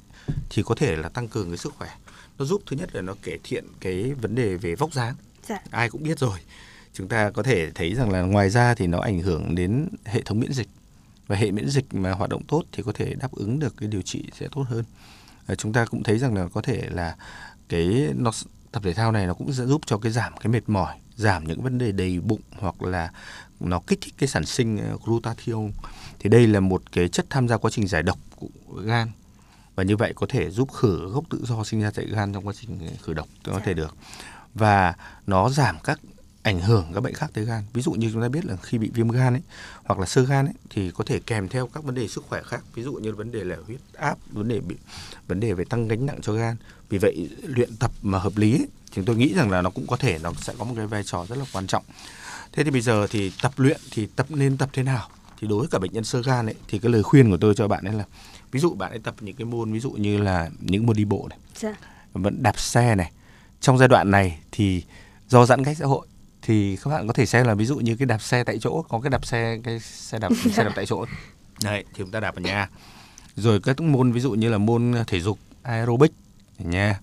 [0.51, 1.89] thì có thể là tăng cường cái sức khỏe.
[2.39, 5.15] Nó giúp thứ nhất là nó cải thiện cái vấn đề về vóc dáng.
[5.49, 5.59] Dạ.
[5.71, 6.39] Ai cũng biết rồi.
[6.93, 10.23] Chúng ta có thể thấy rằng là ngoài ra thì nó ảnh hưởng đến hệ
[10.23, 10.69] thống miễn dịch
[11.27, 13.89] và hệ miễn dịch mà hoạt động tốt thì có thể đáp ứng được cái
[13.89, 14.85] điều trị sẽ tốt hơn.
[15.47, 17.17] À, chúng ta cũng thấy rằng là có thể là
[17.69, 18.31] cái nó
[18.73, 21.45] tập thể thao này nó cũng sẽ giúp cho cái giảm cái mệt mỏi, giảm
[21.45, 23.13] những vấn đề đầy bụng hoặc là
[23.61, 25.73] nó kích thích cái sản sinh glutathione.
[26.19, 28.49] Thì đây là một cái chất tham gia quá trình giải độc của
[28.85, 29.09] gan
[29.79, 32.47] và như vậy có thể giúp khử gốc tự do sinh ra tại gan trong
[32.47, 33.59] quá trình khử độc có Dạ.
[33.65, 33.97] thể được.
[34.55, 34.95] Và
[35.27, 36.01] nó giảm các
[36.43, 37.63] ảnh hưởng các bệnh khác tới gan.
[37.73, 39.43] Ví dụ như chúng ta biết là khi bị viêm gan ấy
[39.85, 42.43] hoặc là sơ gan ấy thì có thể kèm theo các vấn đề sức khỏe
[42.43, 42.61] khác.
[42.75, 44.77] Ví dụ như vấn đề là huyết áp vấn đề bị
[45.29, 46.57] vấn đề về tăng gánh nặng cho gan.
[46.89, 49.87] Vì vậy luyện tập mà hợp lý ấy, chúng tôi nghĩ rằng là nó cũng
[49.87, 51.85] có thể nó sẽ có một cái vai trò rất là quan trọng.
[52.53, 55.09] Thế thì bây giờ thì tập luyện thì tập nên tập thế nào?
[55.41, 57.55] Thì đối với cả bệnh nhân sơ gan ấy thì cái lời khuyên của tôi
[57.55, 58.05] cho bạn ấy là
[58.53, 61.05] ví dụ bạn ấy tập những cái môn ví dụ như là những môn đi
[61.05, 61.39] bộ này.
[61.57, 61.75] Dạ.
[62.13, 63.13] vẫn đạp xe này.
[63.61, 64.83] Trong giai đoạn này thì
[65.29, 66.07] do giãn cách xã hội
[66.43, 68.83] thì các bạn có thể xem là ví dụ như cái đạp xe tại chỗ
[68.89, 71.05] có cái đạp xe cái xe đạp xe đạp tại chỗ
[71.65, 72.69] đấy thì chúng ta đạp ở nhà.
[73.37, 76.13] Rồi các môn ví dụ như là môn thể dục aerobic
[76.59, 77.01] ở nhà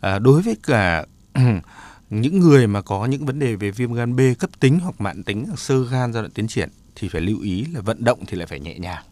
[0.00, 1.06] à, đối với cả
[2.10, 5.22] những người mà có những vấn đề về viêm gan B cấp tính hoặc mãn
[5.22, 8.26] tính hoặc sơ gan giai đoạn tiến triển thì phải lưu ý là vận động
[8.26, 9.04] thì lại phải nhẹ nhàng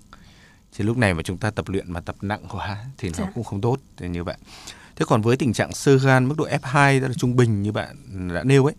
[0.73, 3.31] chứ lúc này mà chúng ta tập luyện mà tập nặng quá thì nó Dạ.
[3.35, 4.37] cũng không tốt thì như vậy.
[4.97, 7.73] Thế còn với tình trạng sơ gan mức độ F2 tức là trung bình như
[7.73, 7.97] bạn
[8.35, 8.75] đã nêu ấy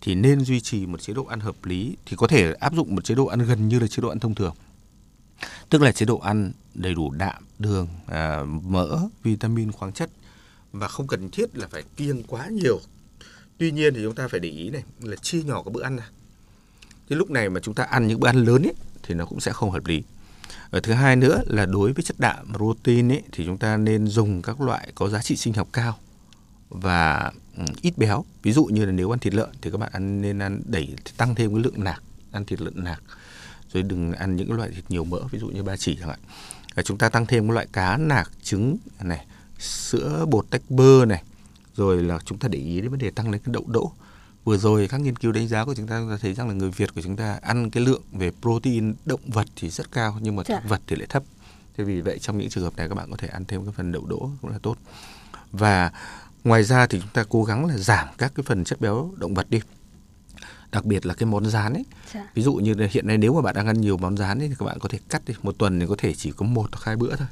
[0.00, 2.94] thì nên duy trì một chế độ ăn hợp lý thì có thể áp dụng
[2.94, 4.54] một chế độ ăn gần như là chế độ ăn thông thường.
[5.68, 10.10] Tức là chế độ ăn đầy đủ đạm đường à, mỡ vitamin khoáng chất.
[10.72, 12.80] Và không cần thiết là phải kiêng quá nhiều.
[13.58, 15.96] Tuy nhiên thì chúng ta phải để ý này là chia nhỏ các bữa ăn
[15.96, 16.08] ra.
[17.08, 19.40] Cái lúc này mà chúng ta ăn những bữa ăn lớn ấy thì nó cũng
[19.40, 20.02] sẽ không hợp lý
[20.70, 24.06] ở thứ hai nữa là đối với chất đạm protein ấy, thì chúng ta nên
[24.06, 25.98] dùng các loại có giá trị sinh học cao
[26.68, 28.24] và ừ, ít béo.
[28.42, 30.94] Ví dụ như là nếu ăn thịt lợn thì các bạn ăn, nên ăn đẩy,
[31.16, 33.02] tăng thêm cái lượng nạc, ăn thịt lợn nạc.
[33.72, 36.08] Rồi đừng ăn những cái loại thịt nhiều mỡ, ví dụ như ba chỉ chẳng
[36.08, 36.18] hạn.
[36.74, 39.26] Và chúng ta tăng thêm các loại cá, nạc, trứng này,
[39.58, 41.22] sữa bột tách bơ này.
[41.76, 43.92] Rồi là chúng ta để ý đến vấn đề tăng lên cái đậu đỗ
[44.44, 46.54] vừa rồi các nghiên cứu đánh giá của chúng ta chúng ta thấy rằng là
[46.54, 50.18] người Việt của chúng ta ăn cái lượng về protein động vật thì rất cao
[50.20, 50.60] nhưng mà Dạ.
[50.60, 51.22] thực vật thì lại thấp
[51.76, 53.74] thế vì vậy trong những trường hợp này các bạn có thể ăn thêm cái
[53.76, 54.76] phần đậu đỗ cũng là tốt
[55.52, 55.92] và
[56.44, 59.34] ngoài ra thì chúng ta cố gắng là giảm các cái phần chất béo động
[59.34, 59.60] vật đi
[60.72, 61.84] đặc biệt là cái món rán ấy
[62.14, 62.26] Dạ.
[62.34, 64.54] ví dụ như hiện nay nếu mà bạn đang ăn nhiều món rán ấy, thì
[64.58, 66.84] các bạn có thể cắt đi một tuần thì có thể chỉ có một hoặc
[66.84, 67.26] hai bữa thôi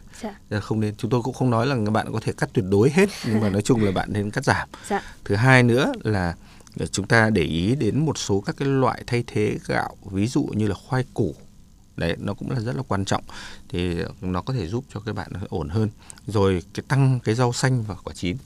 [0.51, 0.61] Dạ.
[0.61, 2.91] Không nên chúng tôi cũng không nói là các bạn có thể cắt tuyệt đối
[2.91, 5.03] hết nhưng mà nói chung là bạn nên cắt giảm Dạ.
[5.25, 6.35] thứ hai nữa là
[6.79, 10.27] Ờ, chúng ta để ý đến một số các cái loại thay thế gạo, ví
[10.27, 11.35] dụ như là khoai củ.
[11.97, 13.25] Đấy, nó cũng là rất là quan trọng.
[13.68, 15.89] Thì ờ, nó có thể giúp cho các bạn ổn hơn.
[16.27, 18.37] Rồi cái tăng cái rau xanh và quả chín,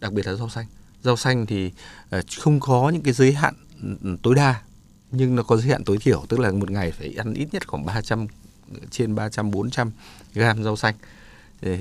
[0.00, 0.66] đặc biệt là rau xanh.
[1.02, 1.72] Rau xanh thì
[2.10, 4.62] ờ, không có những cái giới hạn ừ, ừ, tối đa,
[5.10, 7.68] nhưng nó có giới hạn tối thiểu, tức là một ngày phải ăn ít nhất
[7.68, 8.26] khoảng 300
[8.90, 9.90] trên 300 400
[10.34, 10.94] gram rau xanh.
[11.60, 11.76] Thì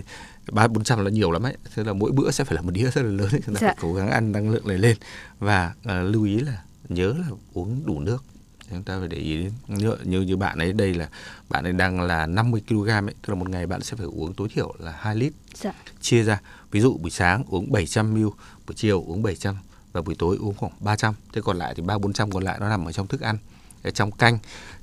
[0.52, 1.58] ba bốn trăm là nhiều lắm ấy.
[1.76, 3.42] Thế là mỗi bữa sẽ phải là một đĩa rất là lớn ấy.
[3.46, 3.68] chúng ta Dạ.
[3.68, 4.98] phải cố gắng ăn năng lượng này lên.
[5.40, 8.24] Và à, lưu ý là nhớ là uống đủ nước.
[8.70, 11.10] Chúng ta phải để ý đến như, như như bạn ấy đây là
[11.50, 13.02] bạn ấy đang là 50 kg ấy.
[13.02, 15.34] Tức là một ngày bạn sẽ phải uống tối thiểu là 2 lít.
[15.56, 15.72] Dạ.
[16.02, 16.42] chia ra
[16.72, 18.22] ví dụ buổi sáng uống 700 ml
[18.68, 19.56] buổi chiều uống 700
[19.92, 22.70] và buổi tối uống khoảng 300 thế còn lại thì ba 400 còn lại nó
[22.70, 23.38] nằm ở trong thức ăn
[23.84, 24.40] ở trong canh.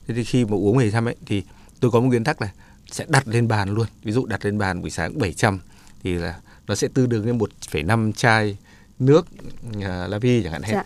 [0.07, 1.43] Thế thì khi mà uống 700 ấy thì
[1.81, 2.49] tôi có một nguyên tắc là
[2.91, 5.59] sẽ đặt lên bàn luôn ví dụ đặt lên bàn buổi sáng 700
[6.03, 8.57] thì là nó sẽ tương đương với 1,5 chai
[8.99, 9.27] nước
[9.77, 10.85] uh, la vi chẳng hạn hết Dạ.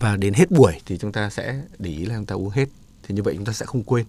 [0.00, 2.66] và đến hết buổi thì chúng ta sẽ để ý là chúng ta uống hết
[3.02, 4.06] thì như vậy chúng ta sẽ không quên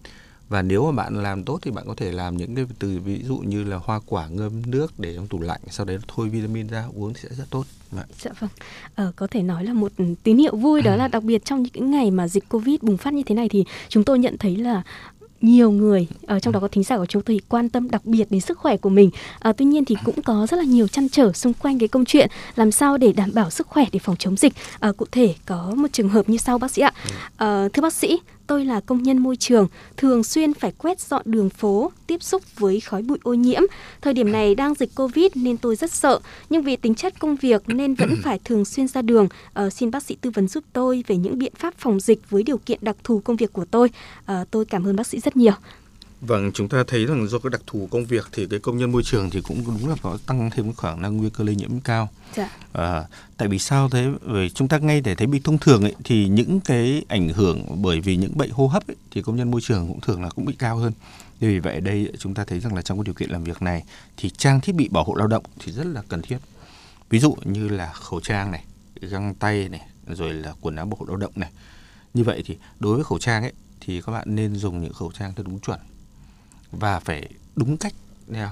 [0.50, 3.24] và nếu mà bạn làm tốt thì bạn có thể làm những cái từ ví
[3.28, 6.68] dụ như là hoa quả ngâm nước để trong tủ lạnh sau đấy thôi vitamin
[6.68, 8.04] ra uống thì sẽ rất tốt Dạ.
[8.20, 8.50] Dạ vâng.
[8.96, 9.92] Ờ, có thể nói là một
[10.24, 13.14] tín hiệu vui đó là đặc biệt trong những ngày mà dịch Covid bùng phát
[13.14, 14.82] như thế này thì chúng tôi nhận thấy là
[15.42, 18.32] nhiều người ở trong đó có thính giả của chúng tôi quan tâm đặc biệt
[18.32, 19.10] đến sức khỏe của mình.
[19.40, 22.04] À, tuy nhiên thì cũng có rất là nhiều chăn trở xung quanh cái câu
[22.08, 24.54] chuyện làm sao để đảm bảo sức khỏe để phòng chống dịch.
[24.80, 26.94] À, cụ thể có một trường hợp như sau bác sĩ ạ.
[27.38, 28.20] À, thưa bác sĩ
[28.52, 32.60] tôi là công nhân môi trường, thường xuyên phải quét dọn đường phố, tiếp xúc
[32.60, 33.62] với khói bụi ô nhiễm.
[34.02, 37.36] Thời điểm này đang dịch Covid nên tôi rất sợ, nhưng vì tính chất công
[37.36, 39.28] việc nên vẫn phải thường xuyên ra đường.
[39.54, 42.44] À, xin bác sĩ tư vấn giúp tôi về những biện pháp phòng dịch với
[42.44, 43.90] điều kiện đặc thù công việc của tôi.
[44.26, 45.54] À, tôi cảm ơn bác sĩ rất nhiều.
[46.22, 48.92] Vâng, chúng ta thấy rằng do cái đặc thù công việc thì cái công nhân
[48.92, 51.56] môi trường thì cũng đúng là có tăng thêm cái khả năng nguy cơ lây
[51.56, 52.10] nhiễm cao.
[52.36, 52.50] Dạ.
[52.74, 53.04] À,
[53.38, 54.08] tại vì sao thế?
[54.26, 57.82] Bởi chúng ta ngay để thấy bị thông thường ấy, thì những cái ảnh hưởng
[57.82, 60.30] bởi vì những bệnh hô hấp ấy, thì công nhân môi trường cũng thường là
[60.30, 60.94] cũng bị cao hơn.
[61.40, 63.84] Vì vậy đây chúng ta thấy rằng là trong cái điều kiện làm việc này
[64.18, 66.38] thì trang thiết bị bảo hộ lao động thì rất là cần thiết.
[67.10, 68.64] Ví dụ như là khẩu trang này,
[69.02, 71.50] găng tay này, rồi là quần áo bảo hộ lao động này.
[72.14, 75.12] Như vậy thì đối với khẩu trang ấy thì các bạn nên dùng những khẩu
[75.12, 75.80] trang theo đúng chuẩn
[76.72, 77.94] và phải đúng cách
[78.28, 78.50] đeo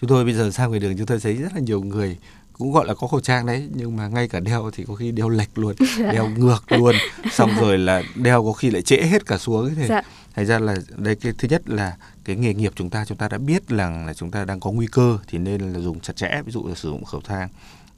[0.00, 2.18] chúng tôi bây giờ sang ngoài đường chúng tôi thấy rất là nhiều người
[2.52, 5.10] cũng gọi là có khẩu trang đấy nhưng mà ngay cả đeo thì có khi
[5.12, 6.94] đeo lệch luôn đeo ngược luôn
[7.32, 10.02] xong rồi là đeo có khi lại trễ hết cả xuống thế Dạ.
[10.34, 13.28] thành ra là đây cái thứ nhất là cái nghề nghiệp chúng ta chúng ta
[13.28, 16.16] đã biết rằng là chúng ta đang có nguy cơ thì nên là dùng chặt
[16.16, 17.48] chẽ ví dụ là sử dụng khẩu trang.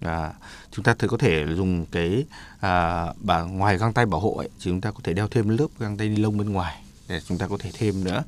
[0.00, 0.32] À,
[0.70, 2.24] chúng ta thử có thể dùng cái
[2.60, 5.48] à, bà ngoài găng tay bảo hộ ấy, thì chúng ta có thể đeo thêm
[5.48, 8.24] lớp găng tay ni lông bên ngoài để chúng ta có thể thêm nữa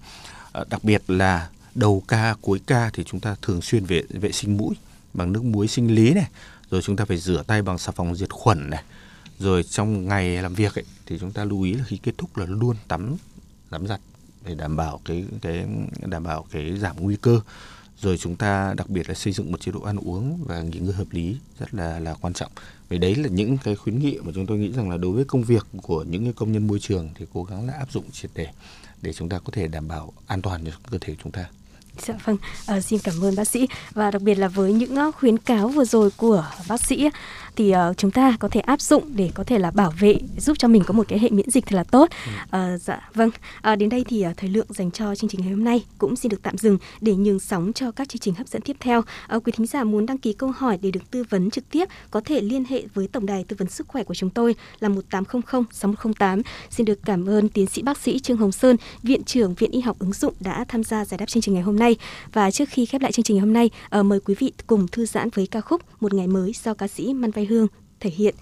[0.56, 4.32] Ờ, đặc biệt là đầu ca cuối ca thì chúng ta thường xuyên vệ vệ
[4.32, 4.74] sinh mũi
[5.14, 6.28] bằng nước muối sinh lý này
[6.70, 8.82] rồi chúng ta phải rửa tay bằng xà phòng diệt khuẩn này.
[9.38, 12.36] Rồi trong ngày làm việc ấy, thì chúng ta lưu ý là khi kết thúc
[12.36, 13.16] là luôn tắm
[13.70, 14.00] tắm giặt
[14.44, 15.66] để đảm bảo cái cái
[16.06, 17.40] đảm bảo cái giảm nguy cơ.
[18.00, 20.78] Rồi chúng ta đặc biệt là xây dựng một chế độ ăn uống và nghỉ
[20.78, 22.50] ngơi hợp lý rất là là quan trọng.
[22.88, 25.24] Vì đấy là những cái khuyến nghị mà chúng tôi nghĩ rằng là đối với
[25.24, 28.10] công việc của những cái công nhân môi trường thì cố gắng là áp dụng
[28.10, 28.48] triệt để
[29.02, 31.44] để chúng ta có thể đảm bảo an toàn cho cơ thể chúng ta.
[31.98, 32.36] Dạ vâng,
[32.66, 33.68] à, xin cảm ơn bác sĩ.
[33.94, 37.10] Và đặc biệt là với những ờ, khuyến cáo vừa rồi của bác sĩ
[37.56, 40.58] thì uh, chúng ta có thể áp dụng để có thể là bảo vệ giúp
[40.58, 42.10] cho mình có một cái hệ miễn dịch thật là tốt.
[42.50, 43.30] À, dạ vâng,
[43.62, 46.16] à, đến đây thì uh, thời lượng dành cho chương trình ngày hôm nay cũng
[46.16, 49.02] xin được tạm dừng để nhường sóng cho các chương trình hấp dẫn tiếp theo.
[49.26, 51.88] À, quý thính giả muốn đăng ký câu hỏi để được tư vấn trực tiếp
[52.10, 54.88] có thể liên hệ với tổng đài tư vấn sức khỏe của chúng tôi là
[54.88, 56.42] 1800 6108.
[56.70, 59.80] Xin được cảm ơn tiến sĩ bác sĩ Trương Hồng Sơn, viện trưởng Viện Y
[59.80, 61.96] học ứng dụng đã tham gia giải đáp chương trình ngày hôm nay.
[62.32, 65.06] Và trước khi khép lại chương trình hôm nay, uh, mời quý vị cùng thư
[65.06, 67.66] giãn với ca khúc Một ngày mới do ca sĩ Man quê Hương
[68.00, 68.34] thể hiện.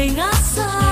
[0.00, 0.89] bem assado.